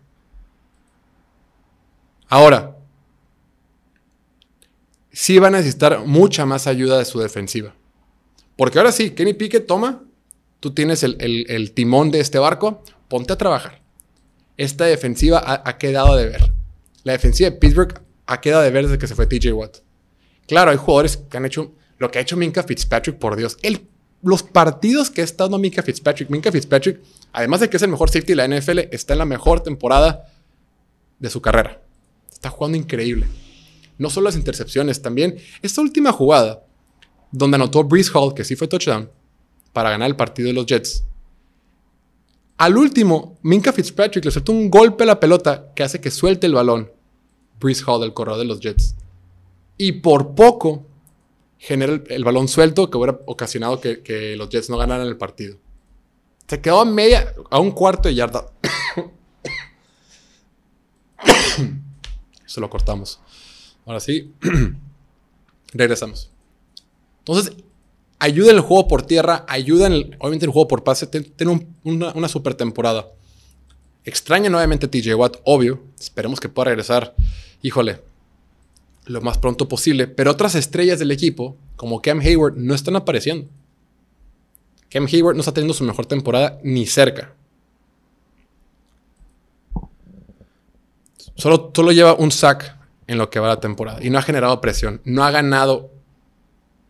Ahora, 2.29 2.79
sí 5.13 5.39
van 5.39 5.55
a 5.55 5.59
necesitar 5.59 6.01
mucha 6.07 6.47
más 6.47 6.67
ayuda 6.67 6.97
de 6.97 7.05
su 7.05 7.21
defensiva. 7.21 7.75
Porque 8.57 8.79
ahora 8.79 8.91
sí, 8.91 9.11
Kenny 9.11 9.35
Pickett 9.35 9.67
toma, 9.67 10.03
tú 10.61 10.73
tienes 10.73 11.03
el, 11.03 11.73
timón 11.75 12.11
de 12.11 12.21
este 12.21 12.39
barco, 12.39 12.83
ponte 13.09 13.35
a 13.35 13.37
trabajar. 13.37 13.83
Esta 14.57 14.87
defensiva 14.87 15.43
ha, 15.63 15.77
quedado 15.77 16.17
de 16.17 16.25
ver. 16.25 16.55
La 17.05 17.13
defensiva 17.13 17.51
de 17.51 17.57
Pittsburgh 17.57 18.01
ha 18.25 18.41
quedado 18.41 18.63
de 18.63 18.71
ver 18.71 18.85
desde 18.85 18.97
que 18.97 19.07
se 19.07 19.15
fue 19.15 19.27
TJ 19.27 19.53
Watt. 19.53 19.77
Claro, 20.47 20.71
hay 20.71 20.79
jugadores 20.79 21.19
que 21.19 21.37
han 21.37 21.45
hecho 21.45 21.75
lo 21.99 22.11
que 22.11 22.19
ha 22.19 22.23
hecho 22.23 22.37
Minka 22.37 22.63
Fitzpatrick, 22.63 23.19
por 23.19 23.37
Dios. 23.37 23.57
Los 24.23 24.43
partidos 24.43 25.11
que 25.11 25.21
ha 25.21 25.25
estado 25.25 25.59
Minka 25.59 25.83
Fitzpatrick. 25.83 26.31
Minka 26.31 26.51
Fitzpatrick, 26.51 27.01
además 27.33 27.61
de 27.61 27.71
que 27.71 27.77
es 27.77 27.83
el 27.83 27.91
mejor 27.91 28.11
safety 28.11 28.35
de 28.35 28.37
la 28.37 28.49
NFL, 28.49 28.79
está 28.91 29.13
en 29.13 29.21
la 29.21 29.25
mejor 29.25 29.61
temporada 29.61 30.27
de 31.19 31.31
su 31.31 31.41
carrera. 31.41 31.83
Está 32.33 32.51
jugando 32.51 32.79
increíble. 32.79 33.27
No 33.99 34.11
solo 34.11 34.27
las 34.27 34.37
intercepciones, 34.37 35.03
también 35.03 35.37
esta 35.61 35.81
última 35.81 36.13
jugada, 36.13 36.65
donde 37.33 37.57
anotó 37.57 37.85
Breeze 37.85 38.11
Hall, 38.15 38.35
que 38.35 38.45
sí 38.45 38.57
fue 38.57 38.69
touchdown, 38.69 39.11
para 39.73 39.91
ganar 39.91 40.09
el 40.09 40.17
partido 40.17 40.49
de 40.49 40.55
los 40.55 40.67
Jets. 40.67 41.05
Al 42.57 42.77
último, 42.77 43.39
Minka 43.43 43.73
Fitzpatrick 43.73 44.25
le 44.25 44.31
suelta 44.31 44.51
un 44.51 44.69
golpe 44.69 45.05
a 45.05 45.07
la 45.07 45.21
pelota 45.21 45.73
que 45.75 45.85
hace 45.85 46.01
que 46.01 46.11
suelte 46.11 46.47
el 46.47 46.55
balón. 46.55 46.91
Breeze 47.61 47.85
Hall, 47.87 48.03
el 48.03 48.15
corredor 48.15 48.41
de 48.41 48.47
los 48.47 48.61
Jets. 48.61 48.97
Y 49.77 49.93
por 49.93 50.35
poco 50.35 50.88
genera 51.59 52.01
el, 52.09 52.25
balón 52.25 52.49
suelto 52.49 52.89
que 52.89 52.97
hubiera 52.97 53.19
ocasionado 53.27 53.81
que, 53.81 54.35
los 54.37 54.49
Jets 54.49 54.71
no 54.71 54.79
ganaran 54.79 55.07
el 55.07 55.17
partido. 55.17 55.59
Se 56.47 56.61
quedó 56.61 56.81
a 56.81 56.85
media, 56.85 57.35
a 57.51 57.59
un 57.59 57.73
cuarto 57.73 58.09
de 58.09 58.15
yarda. 58.15 58.47
Se 62.47 62.61
lo 62.61 62.71
cortamos. 62.71 63.21
Ahora 63.85 64.01
sí, 64.01 64.33
regresamos. 65.75 66.31
Entonces, 67.19 67.53
ayuda 68.19 68.51
en 68.51 68.57
el 68.57 68.63
juego 68.63 68.89
por 68.89 69.03
tierra, 69.03 69.45
ayuda 69.49 69.89
en 69.89 69.93
el, 69.93 70.17
obviamente 70.21 70.47
en 70.47 70.51
el 70.51 70.53
juego 70.53 70.69
por 70.69 70.85
pase, 70.85 71.07
tiene 71.07 71.69
una, 71.85 72.13
una, 72.15 72.29
super 72.29 72.55
temporada. 72.55 73.09
Extraña 74.05 74.49
nuevamente 74.49 74.89
TJ 74.89 75.15
Watt, 75.15 75.37
obvio. 75.45 75.83
Esperemos 76.01 76.41
que 76.41 76.49
pueda 76.49 76.67
regresar. 76.67 77.15
Híjole, 77.61 78.01
lo 79.09 79.21
más 79.21 79.39
pronto 79.39 79.69
posible, 79.69 80.07
pero 80.07 80.31
otras 80.31 80.55
estrellas 80.55 80.99
del 80.99 81.11
equipo, 81.11 81.57
como 81.77 82.03
Cam 82.03 82.21
Hayward, 82.21 82.57
no 82.57 82.75
están 82.75 82.97
apareciendo. 82.97 83.49
Cam 84.91 85.07
Hayward 85.07 85.35
no 85.35 85.41
está 85.41 85.53
teniendo 85.53 85.75
su 85.75 85.85
mejor 85.85 86.07
temporada 86.07 86.61
ni 86.63 86.87
cerca. 86.87 87.35
Solo, 91.35 91.71
solo 91.75 91.93
lleva 91.93 92.15
un 92.15 92.31
sack 92.31 92.77
en 93.07 93.19
lo 93.19 93.31
que 93.31 93.41
va 93.41 93.49
la 93.49 93.61
temporada 93.61 94.01
y 94.03 94.11
no 94.11 94.19
ha 94.19 94.23
generado 94.23 94.61
presión. 94.61 95.01
No 95.05 95.25
ha 95.25 95.31
ganado 95.31 95.91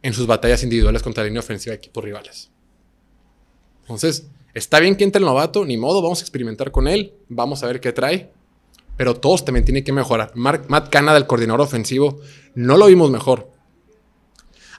en 0.03 0.13
sus 0.13 0.27
batallas 0.27 0.63
individuales 0.63 1.03
contra 1.03 1.23
la 1.23 1.29
línea 1.29 1.41
ofensiva 1.41 1.73
de 1.73 1.79
equipos 1.79 2.03
rivales. 2.03 2.51
Entonces, 3.83 4.29
está 4.55 4.81
bien 4.81 4.97
que 4.97 5.05
entre 5.05 5.21
el 5.21 5.25
novato, 5.25 5.65
ni 5.65 5.77
modo, 5.77 6.03
vamos 6.03 6.21
a 6.21 6.23
experimentar 6.23 6.71
con 6.71 6.89
él, 6.89 7.15
vamos 7.29 7.63
a 7.63 7.67
ver 7.67 7.81
qué 7.81 7.93
trae 7.93 8.31
pero 8.99 9.15
todos 9.15 9.45
también 9.45 9.65
tienen 9.65 9.85
que 9.85 9.93
mejorar. 9.93 10.33
Matt 10.35 10.91
Canada, 10.91 11.17
el 11.17 11.27
coordinador 11.27 11.63
ofensivo, 11.63 12.21
no 12.55 12.77
lo 12.77 12.87
vimos 12.87 13.11
mejor. 13.11 13.51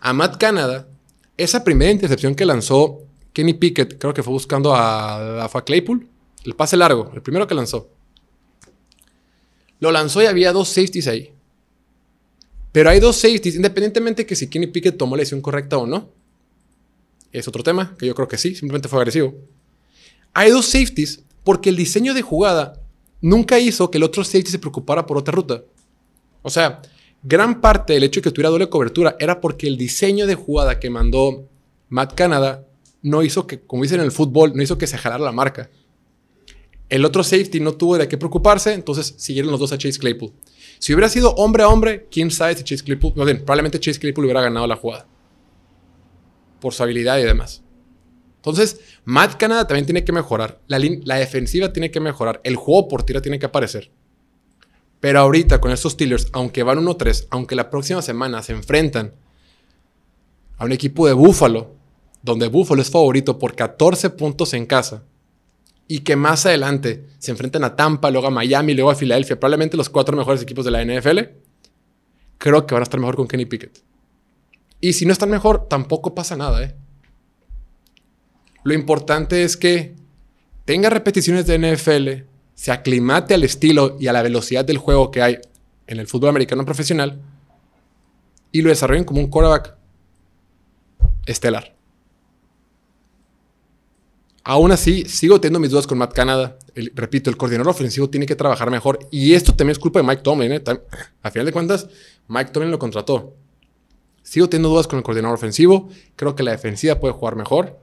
A 0.01 0.11
Matt 0.13 0.37
Canada, 0.37 0.89
esa 1.37 1.63
primera 1.63 1.89
intercepción 1.89 2.35
que 2.35 2.45
lanzó 2.45 2.99
Kenny 3.31 3.53
Pickett, 3.53 3.97
creo 3.97 4.13
que 4.13 4.21
fue 4.21 4.33
buscando 4.33 4.75
a 4.75 5.47
Fa 5.49 5.63
Claypool, 5.63 6.07
el 6.43 6.53
pase 6.53 6.75
largo, 6.75 7.09
el 7.15 7.21
primero 7.21 7.47
que 7.47 7.55
lanzó. 7.55 7.89
Lo 9.79 9.89
lanzó 9.91 10.21
y 10.21 10.25
había 10.25 10.51
dos 10.51 10.67
safeties 10.67 11.07
ahí. 11.07 11.31
Pero 12.73 12.89
hay 12.89 12.99
dos 12.99 13.15
safeties, 13.15 13.55
independientemente 13.55 14.25
que 14.25 14.35
si 14.35 14.49
Kenny 14.49 14.67
Pickett 14.67 14.97
tomó 14.97 15.15
la 15.15 15.21
decisión 15.21 15.41
correcta 15.41 15.77
o 15.77 15.87
no. 15.87 16.09
Es 17.31 17.47
otro 17.47 17.63
tema, 17.63 17.95
que 17.97 18.05
yo 18.05 18.13
creo 18.13 18.27
que 18.27 18.37
sí, 18.37 18.53
simplemente 18.53 18.89
fue 18.89 18.99
agresivo. 18.99 19.33
Hay 20.33 20.51
dos 20.51 20.65
safeties 20.65 21.23
porque 21.45 21.69
el 21.69 21.77
diseño 21.77 22.13
de 22.13 22.21
jugada 22.21 22.81
nunca 23.21 23.59
hizo 23.59 23.89
que 23.91 23.97
el 23.97 24.03
otro 24.03 24.23
safety 24.23 24.51
se 24.51 24.59
preocupara 24.59 25.05
por 25.05 25.17
otra 25.17 25.33
ruta. 25.33 25.63
O 26.41 26.49
sea, 26.49 26.81
gran 27.23 27.61
parte 27.61 27.93
del 27.93 28.03
hecho 28.03 28.19
de 28.19 28.23
que 28.23 28.31
tuviera 28.31 28.49
doble 28.49 28.69
cobertura 28.69 29.15
era 29.19 29.41
porque 29.41 29.67
el 29.67 29.77
diseño 29.77 30.27
de 30.27 30.35
jugada 30.35 30.79
que 30.79 30.89
mandó 30.89 31.47
Matt 31.89 32.13
Canada 32.13 32.65
no 33.01 33.23
hizo 33.23 33.47
que, 33.47 33.61
como 33.61 33.83
dicen 33.83 33.99
en 33.99 34.05
el 34.05 34.11
fútbol, 34.11 34.53
no 34.55 34.63
hizo 34.63 34.77
que 34.77 34.87
se 34.87 34.97
jalara 34.97 35.23
la 35.23 35.31
marca. 35.31 35.69
El 36.89 37.05
otro 37.05 37.23
safety 37.23 37.59
no 37.59 37.73
tuvo 37.73 37.97
de 37.97 38.07
qué 38.07 38.17
preocuparse, 38.17 38.73
entonces 38.73 39.13
siguieron 39.17 39.51
los 39.51 39.59
dos 39.59 39.71
a 39.71 39.77
Chase 39.77 39.99
Claypool. 39.99 40.33
Si 40.79 40.93
hubiera 40.93 41.09
sido 41.09 41.33
hombre 41.35 41.63
a 41.63 41.67
hombre, 41.67 42.07
quién 42.09 42.31
sabe 42.31 42.55
si 42.55 42.63
Chase 42.63 42.83
Claypool, 42.83 43.13
probablemente 43.13 43.79
Chase 43.79 43.99
Claypool 43.99 44.25
hubiera 44.25 44.41
ganado 44.41 44.65
la 44.65 44.75
jugada. 44.75 45.05
Por 46.59 46.73
su 46.73 46.81
habilidad 46.81 47.19
y 47.19 47.23
demás. 47.23 47.61
Entonces, 48.39 48.79
Matt 49.03 49.35
Canada 49.35 49.67
también 49.67 49.85
tiene 49.85 50.05
que 50.05 50.13
mejorar. 50.13 50.61
La, 50.67 50.79
defensiva 51.17 51.73
tiene 51.73 51.91
que 51.91 51.99
mejorar. 51.99 52.39
El 52.45 52.55
juego 52.55 52.87
por 52.87 53.03
tira 53.03 53.21
tiene 53.21 53.37
que 53.37 53.47
aparecer. 53.47 53.91
Pero 55.01 55.19
ahorita 55.19 55.59
con 55.59 55.71
estos 55.71 55.93
Steelers, 55.93 56.27
aunque 56.31 56.63
van 56.63 56.79
1-3, 56.79 57.27
aunque 57.31 57.55
la 57.55 57.69
próxima 57.69 58.01
semana 58.01 58.41
se 58.41 58.53
enfrentan 58.53 59.13
a 60.57 60.65
un 60.65 60.71
equipo 60.71 61.05
de 61.05 61.13
Buffalo, 61.13 61.75
donde 62.21 62.47
Buffalo 62.47 62.81
es 62.81 62.89
favorito 62.89 63.37
por 63.37 63.55
14 63.55 64.09
puntos 64.11 64.53
en 64.53 64.65
casa, 64.65 65.03
y 65.87 65.99
que 65.99 66.15
más 66.15 66.45
adelante 66.45 67.07
se 67.17 67.31
enfrenten 67.31 67.63
a 67.65 67.75
Tampa, 67.75 68.11
luego 68.11 68.27
a 68.27 68.31
Miami, 68.31 68.73
luego 68.73 68.91
a 68.91 68.95
Filadelfia, 68.95 69.39
probablemente 69.39 69.75
los 69.75 69.89
cuatro 69.89 70.15
mejores 70.15 70.41
equipos 70.41 70.63
de 70.63 70.71
la 70.71 70.83
NFL, 70.83 71.19
creo 72.37 72.65
que 72.65 72.73
van 72.73 72.81
a 72.81 72.83
estar 72.83 72.99
mejor 72.99 73.15
con 73.15 73.27
Kenny 73.27 73.45
Pickett. 73.45 73.81
Y 74.79 74.93
si 74.93 75.05
no 75.05 75.11
están 75.11 75.29
mejor, 75.29 75.67
tampoco 75.67 76.15
pasa 76.15 76.37
nada, 76.37 76.63
¿eh? 76.63 76.75
Lo 78.63 78.73
importante 78.73 79.43
es 79.43 79.57
que 79.57 79.95
tenga 80.65 80.89
repeticiones 80.89 81.45
de 81.45 81.57
NFL, 81.57 82.25
se 82.53 82.71
aclimate 82.71 83.33
al 83.33 83.43
estilo 83.43 83.97
y 83.99 84.07
a 84.07 84.13
la 84.13 84.21
velocidad 84.21 84.65
del 84.65 84.77
juego 84.77 85.11
que 85.11 85.21
hay 85.21 85.39
en 85.87 85.99
el 85.99 86.07
fútbol 86.07 86.29
americano 86.29 86.65
profesional 86.65 87.21
y 88.51 88.61
lo 88.61 88.69
desarrollen 88.69 89.03
como 89.03 89.21
un 89.21 89.27
quarterback 89.27 89.75
estelar. 91.25 91.75
Aún 94.43 94.71
así, 94.71 95.05
sigo 95.05 95.39
teniendo 95.39 95.59
mis 95.59 95.69
dudas 95.69 95.85
con 95.85 95.97
Matt 95.97 96.13
Canada. 96.13 96.57
repito, 96.95 97.29
el 97.29 97.37
coordinador 97.37 97.69
ofensivo 97.69 98.09
tiene 98.09 98.25
que 98.25 98.35
trabajar 98.35 98.71
mejor. 98.71 98.99
Y 99.11 99.33
esto 99.33 99.53
también 99.53 99.73
es 99.73 99.79
culpa 99.79 99.99
de 99.99 100.07
Mike 100.07 100.23
Tomlin. 100.23 100.51
¿eh? 100.53 100.63
A 101.21 101.29
final 101.29 101.45
de 101.45 101.51
cuentas, 101.51 101.87
Mike 102.27 102.51
Tomlin 102.51 102.71
lo 102.71 102.79
contrató. 102.79 103.35
Sigo 104.23 104.49
teniendo 104.49 104.69
dudas 104.69 104.87
con 104.87 104.97
el 104.97 105.03
coordinador 105.03 105.37
ofensivo. 105.37 105.89
Creo 106.15 106.35
que 106.35 106.43
la 106.43 106.51
defensiva 106.51 106.99
puede 106.99 107.13
jugar 107.13 107.35
mejor. 107.35 107.79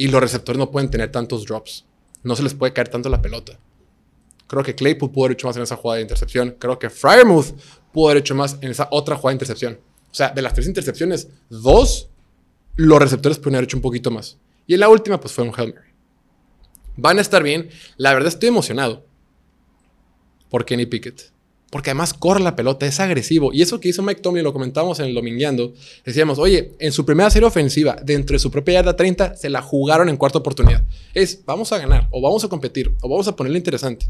Y 0.00 0.08
los 0.08 0.22
receptores 0.22 0.58
no 0.58 0.70
pueden 0.70 0.90
tener 0.90 1.12
tantos 1.12 1.44
drops. 1.44 1.84
No 2.22 2.34
se 2.34 2.42
les 2.42 2.54
puede 2.54 2.72
caer 2.72 2.88
tanto 2.88 3.10
la 3.10 3.20
pelota. 3.20 3.58
Creo 4.46 4.62
que 4.62 4.74
Claypool 4.74 5.10
pudo 5.10 5.26
haber 5.26 5.34
hecho 5.34 5.46
más 5.46 5.58
en 5.58 5.62
esa 5.62 5.76
jugada 5.76 5.96
de 5.96 6.02
intercepción. 6.04 6.56
Creo 6.58 6.78
que 6.78 6.88
Fryermuth 6.88 7.48
pudo 7.92 8.08
haber 8.08 8.22
hecho 8.22 8.34
más 8.34 8.56
en 8.62 8.70
esa 8.70 8.88
otra 8.92 9.16
jugada 9.16 9.32
de 9.32 9.34
intercepción. 9.34 9.78
O 10.10 10.14
sea, 10.14 10.30
de 10.30 10.40
las 10.40 10.54
tres 10.54 10.66
intercepciones, 10.66 11.28
dos, 11.50 12.08
los 12.76 12.98
receptores 12.98 13.38
pueden 13.38 13.56
haber 13.56 13.64
hecho 13.64 13.76
un 13.76 13.82
poquito 13.82 14.10
más. 14.10 14.38
Y 14.66 14.72
en 14.72 14.80
la 14.80 14.88
última, 14.88 15.20
pues 15.20 15.34
fue 15.34 15.44
un 15.44 15.52
Hail. 15.54 15.74
Van 16.96 17.18
a 17.18 17.20
estar 17.20 17.42
bien. 17.42 17.68
La 17.98 18.14
verdad, 18.14 18.28
estoy 18.28 18.48
emocionado 18.48 19.04
por 20.48 20.64
Kenny 20.64 20.86
Pickett. 20.86 21.30
Porque 21.70 21.90
además 21.90 22.12
corre 22.12 22.40
la 22.40 22.56
pelota, 22.56 22.84
es 22.84 22.98
agresivo. 22.98 23.52
Y 23.52 23.62
eso 23.62 23.78
que 23.78 23.88
hizo 23.88 24.02
Mike 24.02 24.20
Tomlin, 24.20 24.44
lo 24.44 24.52
comentábamos 24.52 24.98
en 24.98 25.06
el 25.06 25.14
Domingueando. 25.14 25.72
Decíamos, 26.04 26.38
oye, 26.38 26.72
en 26.80 26.90
su 26.90 27.06
primera 27.06 27.30
serie 27.30 27.46
ofensiva, 27.46 27.96
dentro 28.02 28.34
de 28.34 28.40
su 28.40 28.50
propia 28.50 28.74
yarda 28.74 28.96
30, 28.96 29.36
se 29.36 29.48
la 29.48 29.62
jugaron 29.62 30.08
en 30.08 30.16
cuarta 30.16 30.38
oportunidad. 30.38 30.84
Es, 31.14 31.44
vamos 31.46 31.72
a 31.72 31.78
ganar, 31.78 32.08
o 32.10 32.20
vamos 32.20 32.44
a 32.44 32.48
competir, 32.48 32.92
o 33.00 33.08
vamos 33.08 33.28
a 33.28 33.36
ponerle 33.36 33.58
interesante. 33.58 34.06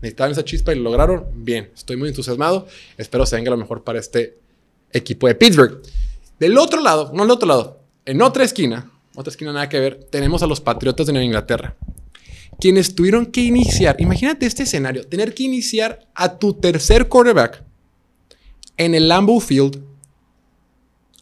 Necesitaban 0.00 0.32
esa 0.32 0.44
chispa 0.44 0.72
y 0.72 0.76
lo 0.76 0.82
lograron. 0.82 1.26
Bien, 1.36 1.70
estoy 1.72 1.96
muy 1.96 2.08
entusiasmado. 2.08 2.66
Espero 2.98 3.24
se 3.24 3.36
venga 3.36 3.50
lo 3.50 3.56
mejor 3.56 3.84
para 3.84 4.00
este 4.00 4.38
equipo 4.92 5.28
de 5.28 5.36
Pittsburgh. 5.36 5.80
Del 6.40 6.58
otro 6.58 6.80
lado, 6.80 7.12
no 7.14 7.22
del 7.22 7.30
otro 7.30 7.46
lado, 7.46 7.80
en 8.04 8.20
otra 8.20 8.42
esquina, 8.42 8.90
otra 9.14 9.30
esquina 9.30 9.52
nada 9.52 9.68
que 9.68 9.78
ver, 9.78 10.08
tenemos 10.10 10.42
a 10.42 10.48
los 10.48 10.60
Patriotas 10.60 11.06
de 11.06 11.12
Nueva 11.12 11.24
Inglaterra, 11.24 11.76
quienes 12.60 12.94
tuvieron 12.94 13.26
que 13.26 13.42
iniciar, 13.42 13.96
imagínate 13.98 14.46
este 14.46 14.62
escenario, 14.62 15.06
tener 15.06 15.34
que 15.34 15.42
iniciar 15.42 16.06
a 16.14 16.38
tu 16.38 16.54
tercer 16.54 17.08
quarterback 17.08 17.62
en 18.76 18.94
el 18.94 19.08
Lambeau 19.08 19.40
Field 19.40 19.82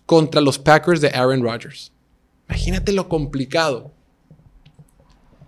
contra 0.07 0.41
los 0.41 0.59
Packers 0.59 1.01
de 1.01 1.09
Aaron 1.09 1.43
Rodgers. 1.43 1.93
Imagínate 2.49 2.93
lo 2.93 3.09
complicado. 3.09 3.93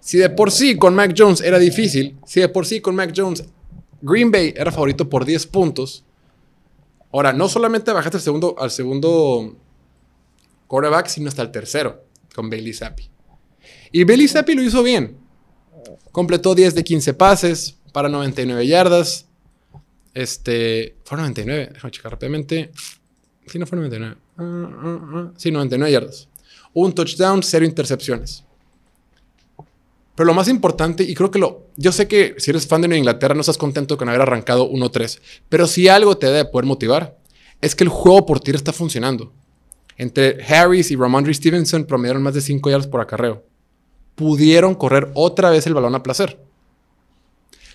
Si 0.01 0.19
de 0.19 0.31
por 0.31 0.51
sí 0.51 0.77
con 0.77 0.95
Mac 0.95 1.15
Jones 1.17 1.41
era 1.41 1.59
difícil, 1.59 2.17
si 2.27 2.41
de 2.41 2.49
por 2.49 2.67
sí 2.67 2.81
con 2.81 2.95
Mac 2.95 3.13
Jones 3.17 3.45
Green 4.01 4.31
Bay 4.31 4.53
era 4.57 4.73
favorito 4.73 5.09
por 5.09 5.25
10 5.25 5.47
puntos, 5.47 6.05
ahora 7.13 7.33
no 7.33 7.49
solamente 7.49 7.93
bajaste 7.93 8.17
al 8.17 8.23
segundo, 8.23 8.57
al 8.59 9.57
quarterback, 10.67 11.07
sino 11.07 11.29
hasta 11.29 11.43
el 11.43 11.53
tercero, 11.53 12.05
con 12.35 12.51
Bailey 12.51 12.73
Zappi. 12.73 13.09
Y 13.93 14.05
Bailey 14.05 14.27
Zappi 14.27 14.55
lo 14.55 14.63
hizo 14.63 14.83
bien. 14.83 15.22
Completó 16.13 16.55
10 16.55 16.75
de 16.75 16.85
15 16.85 17.15
pases 17.15 17.77
para 17.93 18.09
99 18.09 18.67
yardas. 18.67 19.27
Este, 20.15 20.97
fue 21.05 21.17
99, 21.17 21.71
déjame 21.73 21.91
checar 21.91 22.13
rápidamente. 22.13 22.71
Sí, 23.47 23.59
no 23.59 23.67
fue 23.67 23.77
99. 23.77 24.17
Uh, 24.39 24.43
uh. 24.43 25.33
Sí, 25.37 25.51
99 25.51 25.93
yardas. 25.93 26.29
Un 26.75 26.95
touchdown, 26.95 27.43
cero 27.43 27.65
intercepciones. 27.65 28.45
Pero 30.15 30.27
lo 30.27 30.35
más 30.35 30.49
importante, 30.49 31.03
y 31.03 31.15
creo 31.15 31.31
que 31.31 31.39
lo. 31.39 31.69
Yo 31.77 31.91
sé 31.91 32.07
que 32.07 32.35
si 32.39 32.51
eres 32.51 32.67
fan 32.67 32.83
de 32.83 32.97
Inglaterra 32.97 33.35
no 33.35 33.41
estás 33.41 33.57
contento 33.57 33.97
con 33.97 34.09
haber 34.09 34.21
arrancado 34.21 34.71
1-3. 34.71 35.21
Pero 35.49 35.67
si 35.67 35.89
algo 35.89 36.19
te 36.19 36.27
debe 36.27 36.45
poder 36.45 36.67
motivar, 36.67 37.17
es 37.61 37.75
que 37.75 37.85
el 37.85 37.91
juego 37.91 38.27
por 38.27 38.41
tiro 38.41 38.57
está 38.57 38.73
funcionando. 38.73 39.33
Entre 39.97 40.43
Harris 40.45 40.91
y 40.91 40.97
Ramondre 40.97 41.33
Stevenson 41.33 41.85
promediaron 41.85 42.23
más 42.23 42.35
de 42.35 42.41
5 42.43 42.69
yardas 42.71 42.87
por 42.87 43.01
acarreo. 43.01 43.45
Pudieron 44.15 44.75
correr 44.75 45.11
otra 45.15 45.51
vez 45.51 45.67
el 45.67 45.75
balón 45.75 45.95
a 45.95 46.03
placer. 46.03 46.39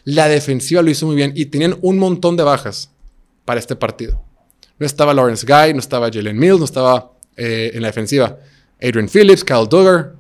La 0.03 0.27
defensiva 0.27 0.81
lo 0.81 0.89
hizo 0.89 1.05
muy 1.05 1.15
bien 1.15 1.33
y 1.35 1.47
tenían 1.47 1.77
un 1.81 1.97
montón 1.97 2.37
de 2.37 2.43
bajas 2.43 2.91
para 3.45 3.59
este 3.59 3.75
partido. 3.75 4.23
No 4.79 4.85
estaba 4.85 5.13
Lawrence 5.13 5.45
Guy, 5.45 5.73
no 5.73 5.79
estaba 5.79 6.09
Jalen 6.11 6.37
Mills, 6.37 6.59
no 6.59 6.65
estaba 6.65 7.11
eh, 7.35 7.71
en 7.73 7.81
la 7.81 7.87
defensiva 7.87 8.37
Adrian 8.81 9.09
Phillips, 9.09 9.43
Kyle 9.43 9.67
Duggar, 9.69 10.13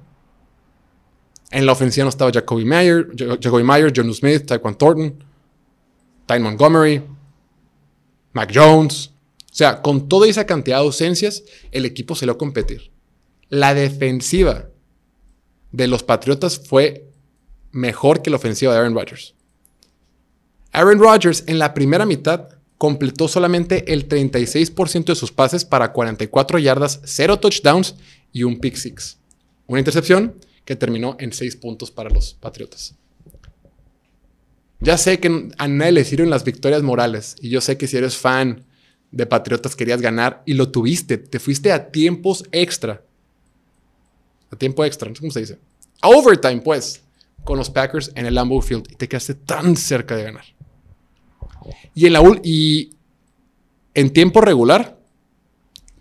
en 1.51 1.65
la 1.65 1.71
ofensiva 1.71 2.03
no 2.03 2.09
estaba 2.09 2.31
Jacoby 2.31 2.65
Meyer, 2.65 3.07
Jacoby 3.15 3.63
Meyer, 3.63 3.93
John 3.95 4.13
Smith, 4.13 4.45
Taekwon 4.45 4.77
Thornton, 4.77 5.23
Ty 6.25 6.39
Montgomery, 6.39 7.01
Mac 8.33 8.51
Jones. 8.53 9.11
O 9.49 9.55
sea, 9.57 9.81
con 9.81 10.09
toda 10.09 10.27
esa 10.27 10.45
cantidad 10.45 10.77
de 10.77 10.83
ausencias, 10.83 11.43
el 11.71 11.85
equipo 11.85 12.15
se 12.15 12.29
a 12.29 12.33
competir. 12.33 12.91
La 13.49 13.73
defensiva 13.73 14.67
de 15.77 15.87
los 15.87 16.01
Patriotas 16.01 16.59
fue 16.59 17.07
mejor 17.71 18.23
que 18.23 18.31
la 18.31 18.37
ofensiva 18.37 18.73
de 18.73 18.79
Aaron 18.79 18.95
Rodgers. 18.95 19.35
Aaron 20.71 20.99
Rodgers 20.99 21.43
en 21.45 21.59
la 21.59 21.75
primera 21.75 22.05
mitad 22.05 22.49
completó 22.79 23.27
solamente 23.27 23.93
el 23.93 24.09
36% 24.09 25.05
de 25.05 25.15
sus 25.15 25.31
pases 25.31 25.65
para 25.65 25.93
44 25.93 26.57
yardas, 26.57 26.99
0 27.05 27.39
touchdowns 27.39 27.95
y 28.31 28.41
un 28.41 28.59
pick 28.59 28.75
six. 28.75 29.19
Una 29.67 29.79
intercepción 29.79 30.35
que 30.65 30.75
terminó 30.75 31.15
en 31.19 31.31
seis 31.31 31.55
puntos 31.55 31.91
para 31.91 32.09
los 32.09 32.33
Patriotas. 32.33 32.95
Ya 34.79 34.97
sé 34.97 35.19
que 35.19 35.49
a 35.57 35.67
nadie 35.67 35.91
le 35.91 36.05
sirven 36.05 36.31
las 36.31 36.43
victorias 36.43 36.81
morales 36.81 37.35
y 37.39 37.49
yo 37.49 37.61
sé 37.61 37.77
que 37.77 37.87
si 37.87 37.97
eres 37.97 38.17
fan 38.17 38.65
de 39.11 39.27
Patriotas 39.27 39.75
querías 39.75 40.01
ganar 40.01 40.41
y 40.47 40.53
lo 40.53 40.71
tuviste, 40.71 41.19
te 41.19 41.39
fuiste 41.39 41.71
a 41.71 41.91
tiempos 41.91 42.45
extra. 42.51 43.03
A 44.51 44.55
tiempo 44.55 44.83
extra, 44.85 45.09
no 45.09 45.15
sé 45.15 45.21
cómo 45.21 45.31
se 45.31 45.41
dice. 45.41 45.59
Overtime, 46.01 46.61
pues, 46.61 47.01
con 47.43 47.57
los 47.57 47.69
Packers 47.69 48.11
en 48.15 48.25
el 48.25 48.35
Lambeau 48.35 48.61
Field 48.61 48.87
y 48.91 48.95
te 48.95 49.07
quedaste 49.07 49.33
tan 49.33 49.75
cerca 49.75 50.15
de 50.15 50.23
ganar. 50.23 50.45
Y 51.93 52.05
en, 52.05 52.13
la, 52.13 52.21
y 52.43 52.91
en 53.93 54.11
tiempo 54.11 54.41
regular, 54.41 54.97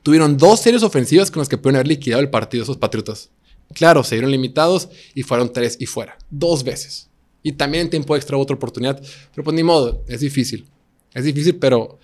tuvieron 0.03 0.37
dos 0.37 0.61
series 0.61 0.83
ofensivas 0.83 1.31
con 1.31 1.41
las 1.41 1.49
que 1.49 1.59
pueden 1.59 1.77
haber 1.77 1.89
liquidado 1.89 2.23
el 2.23 2.31
partido 2.31 2.63
esos 2.63 2.77
Patriotas. 2.77 3.31
Claro, 3.75 4.05
se 4.05 4.15
dieron 4.15 4.31
limitados 4.31 4.89
y 5.15 5.23
fueron 5.23 5.53
tres 5.53 5.77
y 5.81 5.87
fuera. 5.87 6.17
Dos 6.31 6.63
veces. 6.63 7.09
Y 7.43 7.53
también 7.53 7.85
en 7.85 7.91
tiempo 7.91 8.15
extra 8.15 8.37
otra 8.37 8.55
oportunidad. 8.55 9.01
Pero 9.35 9.45
pues 9.45 9.55
ni 9.55 9.63
modo, 9.63 10.05
es 10.07 10.21
difícil. 10.21 10.69
Es 11.15 11.25
difícil, 11.25 11.57
pero 11.57 11.99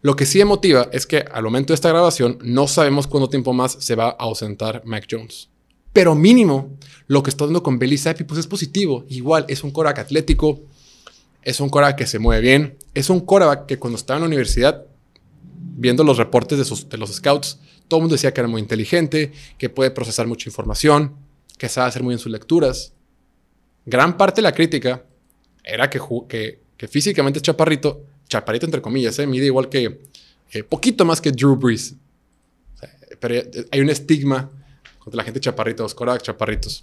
lo 0.00 0.14
que 0.14 0.26
sí 0.26 0.40
emotiva 0.40 0.88
es 0.92 1.06
que 1.06 1.18
al 1.18 1.42
momento 1.42 1.72
de 1.72 1.74
esta 1.74 1.88
grabación 1.88 2.38
no 2.42 2.68
sabemos 2.68 3.06
cuánto 3.06 3.28
tiempo 3.28 3.52
más 3.52 3.72
se 3.80 3.94
va 3.94 4.10
a 4.10 4.16
ausentar 4.20 4.82
Mac 4.84 5.06
Jones. 5.10 5.48
Pero 5.98 6.14
mínimo, 6.14 6.78
lo 7.08 7.24
que 7.24 7.30
está 7.30 7.44
dando 7.44 7.60
con 7.60 7.80
Billy 7.80 7.98
Zappi 7.98 8.22
pues 8.22 8.38
es 8.38 8.46
positivo. 8.46 9.04
Igual, 9.08 9.46
es 9.48 9.64
un 9.64 9.72
coreback 9.72 9.98
atlético, 9.98 10.60
es 11.42 11.58
un 11.58 11.70
coreback 11.70 11.96
que 11.96 12.06
se 12.06 12.20
mueve 12.20 12.40
bien, 12.40 12.78
es 12.94 13.10
un 13.10 13.18
coreback 13.18 13.66
que 13.66 13.80
cuando 13.80 13.98
estaba 13.98 14.18
en 14.18 14.22
la 14.22 14.28
universidad, 14.28 14.86
viendo 15.76 16.04
los 16.04 16.16
reportes 16.16 16.56
de, 16.88 16.98
los 16.98 17.12
scouts, 17.12 17.58
todo 17.88 17.98
el 17.98 18.02
mundo 18.02 18.14
decía 18.14 18.32
que 18.32 18.40
era 18.40 18.46
muy 18.46 18.62
inteligente, 18.62 19.32
que 19.58 19.70
puede 19.70 19.90
procesar 19.90 20.28
mucha 20.28 20.48
información, 20.48 21.16
que 21.58 21.68
sabe 21.68 21.88
hacer 21.88 22.04
muy 22.04 22.12
bien 22.12 22.20
sus 22.20 22.30
lecturas. 22.30 22.92
Gran 23.84 24.16
parte 24.16 24.36
de 24.36 24.42
la 24.42 24.52
crítica 24.52 25.02
era 25.64 25.90
que, 25.90 26.60
físicamente 26.88 27.40
es 27.40 27.42
chaparrito, 27.42 28.04
chaparrito 28.28 28.66
entre 28.66 28.80
comillas, 28.80 29.18
¿eh? 29.18 29.26
mide 29.26 29.46
igual 29.46 29.68
que, 29.68 29.98
eh, 30.52 30.62
poquito 30.62 31.04
más 31.04 31.20
que 31.20 31.32
Drew 31.32 31.56
Brees. 31.56 31.96
pero 33.18 33.42
hay 33.72 33.80
un 33.80 33.90
estigma 33.90 34.48
la 35.16 35.24
gente 35.24 35.40
chaparrita, 35.40 35.82
los 35.82 35.94
corebacks 35.94 36.24
chaparritos. 36.24 36.82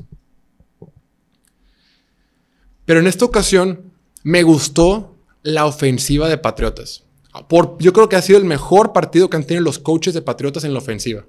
Pero 2.86 3.00
en 3.00 3.08
esta 3.08 3.26
ocasión 3.26 3.92
me 4.24 4.44
gustó 4.44 5.16
la 5.44 5.66
ofensiva 5.66 6.28
de 6.30 6.38
Patriotas. 6.38 7.04
Por, 7.48 7.78
yo 7.80 7.94
creo 7.94 8.10
que 8.10 8.16
ha 8.16 8.22
sido 8.22 8.40
el 8.40 8.46
mejor 8.46 8.94
partido 8.94 9.30
que 9.30 9.38
han 9.38 9.44
tenido 9.44 9.64
los 9.64 9.80
coaches 9.80 10.14
de 10.14 10.22
Patriotas 10.22 10.64
en 10.64 10.74
la 10.74 10.80
ofensiva. 10.80 11.26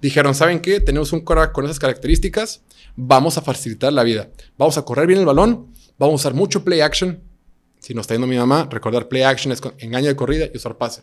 Dijeron, 0.00 0.34
¿saben 0.34 0.60
qué? 0.60 0.80
Tenemos 0.80 1.12
un 1.12 1.20
coreback 1.20 1.52
con 1.52 1.64
esas 1.64 1.78
características, 1.78 2.62
vamos 2.96 3.38
a 3.38 3.42
facilitar 3.42 3.92
la 3.92 4.02
vida. 4.02 4.30
Vamos 4.58 4.76
a 4.76 4.82
correr 4.82 5.06
bien 5.06 5.20
el 5.20 5.26
balón, 5.26 5.72
vamos 5.98 6.14
a 6.14 6.22
usar 6.22 6.34
mucho 6.34 6.64
play 6.64 6.80
action. 6.80 7.22
Si 7.78 7.94
nos 7.94 8.04
está 8.04 8.14
yendo 8.14 8.26
mi 8.26 8.36
mamá, 8.36 8.68
recordar 8.70 9.08
play 9.08 9.22
action 9.22 9.52
es 9.52 9.60
engaño 9.78 10.08
de 10.08 10.16
corrida 10.16 10.48
y 10.52 10.56
usar 10.56 10.76
pase. 10.76 11.02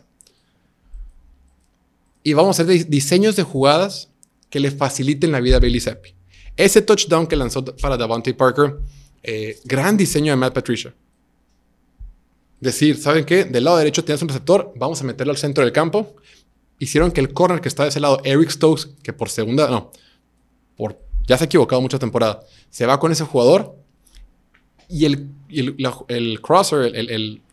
Y 2.22 2.34
vamos 2.34 2.58
a 2.58 2.62
hacer 2.62 2.86
diseños 2.88 3.36
de 3.36 3.42
jugadas 3.42 4.09
que 4.50 4.60
le 4.60 4.70
faciliten 4.70 5.32
la 5.32 5.40
vida 5.40 5.56
a 5.56 5.60
Bailey 5.60 5.80
Zappi. 5.80 6.14
Ese 6.56 6.82
touchdown 6.82 7.26
que 7.26 7.36
lanzó 7.36 7.64
para 7.64 7.96
Davante 7.96 8.34
Parker, 8.34 8.76
eh, 9.22 9.58
gran 9.64 9.96
diseño 9.96 10.32
de 10.32 10.36
Matt 10.36 10.52
Patricia. 10.52 10.92
Decir, 12.60 12.98
¿saben 12.98 13.24
qué? 13.24 13.44
Del 13.44 13.64
lado 13.64 13.78
derecho 13.78 14.04
tienes 14.04 14.20
un 14.20 14.28
receptor, 14.28 14.72
vamos 14.76 15.00
a 15.00 15.04
meterlo 15.04 15.30
al 15.30 15.38
centro 15.38 15.64
del 15.64 15.72
campo. 15.72 16.14
Hicieron 16.78 17.12
que 17.12 17.20
el 17.20 17.32
corner 17.32 17.60
que 17.60 17.68
está 17.68 17.84
de 17.84 17.90
ese 17.90 18.00
lado, 18.00 18.20
Eric 18.24 18.50
Stokes, 18.50 18.88
que 19.02 19.12
por 19.12 19.30
segunda, 19.30 19.70
no, 19.70 19.90
por, 20.76 20.98
ya 21.26 21.38
se 21.38 21.44
ha 21.44 21.46
equivocado 21.46 21.80
mucha 21.80 21.98
temporada, 21.98 22.40
se 22.68 22.84
va 22.84 22.98
con 22.98 23.12
ese 23.12 23.24
jugador 23.24 23.76
y 24.88 25.04
el, 25.04 25.30
el, 25.48 26.40
crosser, 26.42 26.92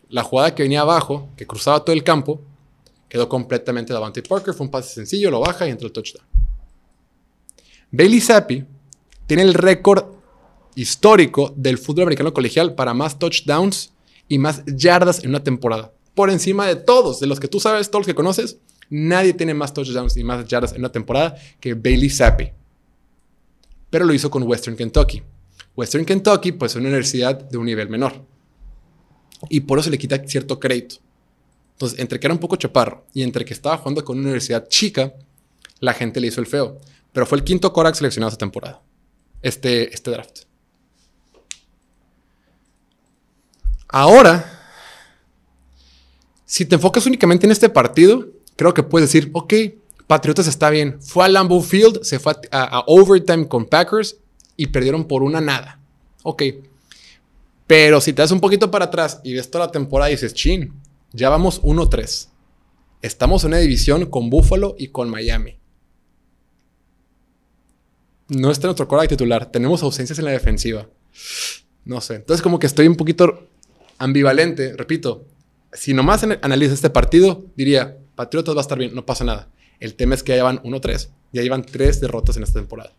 la 0.09 0.23
jugada 0.23 0.55
que 0.55 0.63
venía 0.63 0.81
abajo, 0.81 1.29
que 1.37 1.45
cruzaba 1.45 1.83
todo 1.85 1.93
el 1.93 2.03
campo, 2.03 2.41
quedó 3.07 3.29
completamente 3.29 3.93
Davante 3.93 4.23
Parker. 4.23 4.53
Fue 4.53 4.65
un 4.65 4.71
pase 4.71 4.93
sencillo, 4.93 5.29
lo 5.29 5.39
baja 5.39 5.67
y 5.67 5.71
entra 5.71 5.85
el 5.87 5.93
touchdown. 5.93 6.25
Bailey 7.91 8.21
Zappi 8.21 8.65
tiene 9.25 9.43
el 9.43 9.53
récord 9.53 10.05
histórico 10.75 11.53
del 11.55 11.77
fútbol 11.77 12.03
americano 12.03 12.33
colegial 12.33 12.75
para 12.75 12.93
más 12.93 13.17
touchdowns 13.17 13.93
y 14.27 14.37
más 14.37 14.63
yardas 14.65 15.23
en 15.23 15.29
una 15.29 15.43
temporada. 15.43 15.93
Por 16.13 16.29
encima 16.29 16.67
de 16.67 16.75
todos, 16.75 17.19
de 17.19 17.27
los 17.27 17.39
que 17.39 17.47
tú 17.47 17.59
sabes, 17.59 17.89
todos 17.89 18.01
los 18.01 18.07
que 18.07 18.15
conoces, 18.15 18.57
nadie 18.89 19.33
tiene 19.33 19.53
más 19.53 19.73
touchdowns 19.73 20.17
y 20.17 20.23
más 20.23 20.45
yardas 20.47 20.73
en 20.73 20.79
una 20.79 20.91
temporada 20.91 21.35
que 21.59 21.73
Bailey 21.73 22.09
Zappi. 22.09 22.51
Pero 23.89 24.05
lo 24.05 24.13
hizo 24.13 24.29
con 24.29 24.43
Western 24.43 24.75
Kentucky. 24.75 25.23
Western 25.75 26.05
Kentucky, 26.05 26.51
pues, 26.51 26.73
es 26.73 26.75
una 26.75 26.89
universidad 26.89 27.39
de 27.39 27.57
un 27.57 27.65
nivel 27.65 27.87
menor. 27.87 28.25
Y 29.49 29.61
por 29.61 29.79
eso 29.79 29.89
le 29.89 29.97
quita 29.97 30.17
cierto 30.27 30.59
crédito. 30.59 30.97
Entonces, 31.73 31.99
entre 31.99 32.19
que 32.19 32.27
era 32.27 32.33
un 32.33 32.39
poco 32.39 32.55
chaparro 32.55 33.05
y 33.13 33.21
entre 33.21 33.45
que 33.45 33.53
estaba 33.53 33.77
jugando 33.77 34.03
con 34.03 34.17
una 34.17 34.25
universidad 34.25 34.67
chica, 34.67 35.13
la 35.79 35.93
gente 35.93 36.19
le 36.19 36.27
hizo 36.27 36.41
el 36.41 36.47
feo. 36.47 36.79
Pero 37.17 37.25
fue 37.25 37.39
el 37.39 37.43
quinto 37.43 37.73
Korak 37.73 37.95
seleccionado 37.95 38.27
esta 38.29 38.37
temporada, 38.37 38.79
este, 39.41 39.91
este 39.91 40.11
draft. 40.11 40.41
Ahora, 43.87 44.45
si 46.45 46.67
te 46.67 46.75
enfocas 46.75 47.07
únicamente 47.07 47.47
en 47.47 47.51
este 47.51 47.69
partido, 47.69 48.27
creo 48.55 48.71
que 48.75 48.83
puedes 48.83 49.11
decir, 49.11 49.31
ok, 49.33 49.51
Patriotas 50.05 50.45
está 50.45 50.69
bien. 50.69 51.01
Fue 51.01 51.25
a 51.25 51.27
Lambeau 51.27 51.59
Field, 51.59 52.03
se 52.03 52.19
fue 52.19 52.33
a, 52.51 52.83
overtime 52.85 53.47
con 53.47 53.65
Packers 53.65 54.17
y 54.55 54.67
perdieron 54.67 55.05
por 55.05 55.23
una 55.23 55.41
nada. 55.41 55.79
Ok. 56.21 56.43
Pero 57.65 57.99
si 57.99 58.13
te 58.13 58.21
das 58.21 58.29
un 58.29 58.41
poquito 58.41 58.69
para 58.69 58.85
atrás 58.85 59.21
y 59.23 59.33
ves 59.33 59.49
toda 59.49 59.65
la 59.65 59.71
temporada 59.71 60.11
y 60.11 60.13
dices, 60.13 60.35
chin, 60.35 60.71
ya 61.13 61.29
vamos 61.29 61.63
1-3. 61.63 62.27
Estamos 63.01 63.43
en 63.43 63.47
una 63.47 63.57
división 63.57 64.05
con 64.05 64.29
Buffalo 64.29 64.75
y 64.77 64.89
con 64.89 65.09
Miami. 65.09 65.56
No 68.29 68.51
está 68.51 68.67
nuestro 68.67 68.87
quarterback 68.87 69.09
titular. 69.09 69.51
Tenemos 69.51 69.83
ausencias 69.83 70.19
en 70.19 70.25
la 70.25 70.31
defensiva. 70.31 70.87
No 71.85 72.01
sé. 72.01 72.15
Entonces, 72.15 72.41
como 72.41 72.59
que 72.59 72.67
estoy 72.67 72.87
un 72.87 72.95
poquito 72.95 73.47
ambivalente. 73.97 74.75
Repito, 74.75 75.25
si 75.71 75.93
nomás 75.93 76.23
analizas 76.23 76.75
este 76.75 76.89
partido, 76.89 77.45
diría, 77.55 77.97
Patriotas 78.15 78.55
va 78.55 78.59
a 78.59 78.61
estar 78.61 78.77
bien, 78.77 78.95
no 78.95 79.05
pasa 79.05 79.23
nada. 79.23 79.49
El 79.79 79.93
tema 79.93 80.15
es 80.15 80.23
que 80.23 80.35
ya 80.35 80.43
van 80.43 80.61
1-3. 80.63 81.09
Ya 81.33 81.41
llevan 81.43 81.63
tres 81.63 82.01
derrotas 82.01 82.35
en 82.35 82.43
esta 82.43 82.59
temporada. 82.59 82.91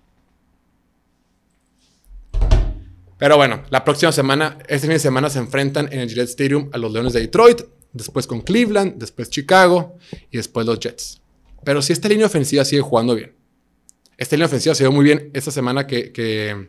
Pero 3.19 3.37
bueno, 3.37 3.65
la 3.71 3.85
próxima 3.85 4.13
semana, 4.13 4.59
este 4.69 4.87
fin 4.87 4.95
de 4.95 5.01
semana 5.01 5.29
se 5.29 5.41
enfrentan 5.41 5.93
en 5.93 5.99
el 6.01 6.09
Gillette 6.09 6.29
Stadium 6.29 6.71
a 6.73 6.79
los 6.79 6.93
Leones 6.93 7.13
de 7.13 7.21
Detroit, 7.21 7.63
después 7.93 8.29
con 8.29 8.43
Cleveland, 8.43 8.95
después 8.95 9.29
Chicago 9.29 9.97
y 10.31 10.37
después 10.37 10.65
los 10.65 10.79
Jets. 10.79 11.21
Pero 11.65 11.83
si 11.83 11.93
esta 11.93 12.09
línea 12.09 12.27
ofensiva 12.27 12.65
sigue 12.65 12.81
jugando 12.81 13.17
bien, 13.17 13.35
esta 14.19 14.37
línea 14.37 14.47
ofensiva 14.47 14.75
se 14.75 14.83
vio 14.85 14.93
muy 14.93 15.05
bien 15.05 15.31
esta 15.33 15.51
semana 15.51 15.87
que, 15.87 16.69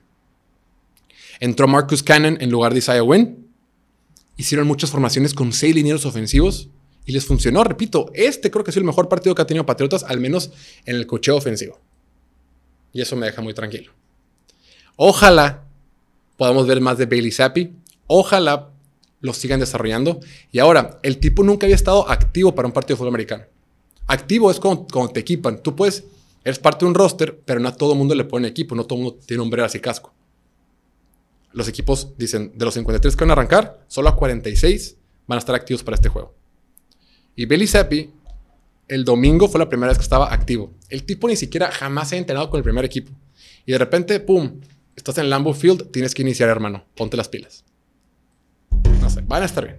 entró 1.42 1.68
Marcus 1.68 2.04
Cannon 2.04 2.38
en 2.40 2.50
lugar 2.50 2.74
de 2.74 2.80
Isaiah 2.80 3.04
Wynn. 3.04 3.48
Hicieron 4.38 4.68
muchas 4.68 4.92
formaciones 4.92 5.34
con 5.34 5.52
seis 5.52 5.76
linieros 5.76 6.06
ofensivos 6.06 6.70
y 7.06 7.12
les 7.12 7.26
funcionó. 7.26 7.64
Repito, 7.64 8.12
este 8.14 8.52
creo 8.52 8.64
que 8.64 8.72
sido 8.72 8.82
el 8.82 8.88
mejor 8.88 9.10
partido 9.10 9.36
que 9.36 9.42
ha 9.42 9.48
tenido 9.48 9.66
Patriotas, 9.66 10.04
al 10.04 10.20
menos 10.20 10.52
en 10.86 10.96
el 10.96 11.08
cocheo 11.08 11.36
ofensivo. 11.36 11.80
Y 12.94 13.02
eso 13.02 13.16
me 13.16 13.26
deja 13.26 13.42
muy 13.42 13.54
tranquilo. 13.54 13.92
Ojalá 14.96 15.66
podamos 16.38 16.68
ver 16.68 16.82
más 16.82 16.98
de 16.98 17.06
Bailey 17.06 17.32
Zappi. 17.32 17.72
Ojalá 18.08 18.70
lo 19.22 19.34
sigan 19.34 19.60
desarrollando. 19.60 20.20
Y 20.52 20.60
ahora, 20.60 21.00
el 21.04 21.20
tipo 21.20 21.44
nunca 21.44 21.66
había 21.66 21.76
estado 21.76 22.10
activo 22.10 22.54
para 22.54 22.68
un 22.68 22.74
partido 22.74 22.96
de 22.96 22.98
fútbol 23.00 23.14
americano. 23.14 23.44
Activo 24.08 24.52
es 24.52 24.60
cuando, 24.60 24.88
te 25.14 25.20
equipan. 25.20 25.62
Tú 25.62 25.76
puedes, 25.76 26.04
eres 26.50 26.60
parte 26.60 26.86
de 26.86 26.90
un 26.90 26.96
roster, 26.96 27.40
pero 27.46 27.60
no 27.60 27.70
a 27.70 27.76
todo 27.76 27.96
mundo 27.96 28.16
le 28.16 28.26
pone 28.26 28.48
equipo, 28.48 28.76
no 28.76 28.86
todo 28.86 29.00
mundo 29.00 29.20
tiene 29.26 29.42
hombreras 29.42 29.76
y 29.76 29.80
casco. 29.80 30.14
Los 31.52 31.68
equipos 31.68 32.14
dicen, 32.18 32.52
de 32.56 32.66
los 32.66 32.74
53 32.74 33.16
que 33.16 33.24
van 33.24 33.32
a 33.32 33.34
arrancar, 33.34 33.84
solo 33.88 34.10
a 34.10 34.16
46 34.16 34.98
van 35.28 35.38
a 35.38 35.40
estar 35.40 35.56
activos 35.56 35.84
para 35.84 35.96
este 35.96 36.10
juego. 36.10 36.36
Y 37.36 37.46
Bailey 37.46 37.68
Zappi, 37.68 38.12
el 38.88 39.06
domingo 39.06 39.48
fue 39.48 39.60
la 39.60 39.70
primera 39.70 39.90
vez 39.90 39.98
que 39.98 40.04
estaba 40.04 40.34
activo. 40.34 40.74
El 40.90 41.04
tipo 41.04 41.28
ni 41.28 41.36
siquiera 41.36 41.72
jamás 41.72 42.10
se 42.10 42.16
ha 42.16 42.18
entrenado 42.18 42.50
con 42.50 42.58
el 42.58 42.64
primer 42.64 42.84
equipo. 42.84 43.12
Y 43.66 43.72
de 43.72 43.78
repente, 43.78 44.20
¡pum! 44.20 44.60
Estás 44.96 45.18
en 45.20 45.30
Lambo 45.30 45.54
Field, 45.54 45.92
tienes 45.92 46.14
que 46.14 46.24
iniciar, 46.24 46.50
hermano. 46.50 46.86
Ponte 46.96 47.16
las 47.16 47.30
pilas. 47.30 47.64
No 49.00 49.10
sé, 49.10 49.22
van 49.22 49.44
a 49.44 49.46
estar 49.46 49.64
bien. 49.64 49.78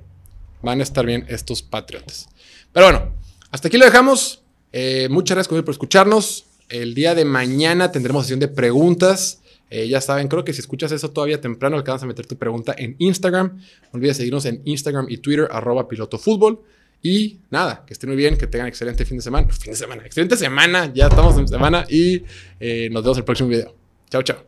Van 0.62 0.80
a 0.80 0.82
estar 0.82 1.04
bien 1.04 1.26
estos 1.28 1.62
Patriotas. 1.62 2.28
Pero 2.72 2.86
bueno, 2.86 3.12
hasta 3.50 3.68
aquí 3.68 3.76
lo 3.76 3.84
dejamos. 3.84 4.42
Eh, 4.72 5.08
muchas 5.10 5.36
gracias 5.36 5.62
por 5.62 5.72
escucharnos. 5.72 6.46
El 6.70 6.94
día 6.94 7.14
de 7.14 7.24
mañana 7.24 7.92
tendremos 7.92 8.24
sesión 8.24 8.40
de 8.40 8.48
preguntas. 8.48 9.42
Eh, 9.70 9.88
ya 9.88 10.00
saben, 10.00 10.28
creo 10.28 10.44
que 10.44 10.52
si 10.52 10.60
escuchas 10.60 10.90
eso 10.92 11.10
todavía 11.10 11.40
temprano, 11.40 11.76
alcanzas 11.76 12.04
a 12.04 12.06
meter 12.06 12.26
tu 12.26 12.36
pregunta 12.36 12.74
en 12.78 12.96
Instagram. 12.98 13.56
No 13.56 13.90
olvides 13.92 14.16
seguirnos 14.16 14.44
en 14.46 14.62
Instagram 14.64 15.06
y 15.08 15.18
Twitter, 15.18 15.48
arroba 15.50 15.88
pilotofútbol. 15.88 16.60
Y 17.02 17.40
nada, 17.50 17.84
que 17.86 17.92
estén 17.92 18.10
muy 18.10 18.16
bien, 18.16 18.36
que 18.36 18.46
tengan 18.46 18.68
excelente 18.68 19.04
fin 19.04 19.18
de 19.18 19.22
semana. 19.22 19.48
Fin 19.48 19.72
de 19.72 19.76
semana, 19.76 20.04
excelente 20.04 20.36
semana. 20.36 20.92
Ya 20.94 21.08
estamos 21.08 21.36
en 21.38 21.48
semana 21.48 21.84
y 21.88 22.22
eh, 22.58 22.88
nos 22.90 23.02
vemos 23.02 23.18
el 23.18 23.24
próximo 23.24 23.48
video. 23.48 23.74
Chao, 24.10 24.22
chao. 24.22 24.44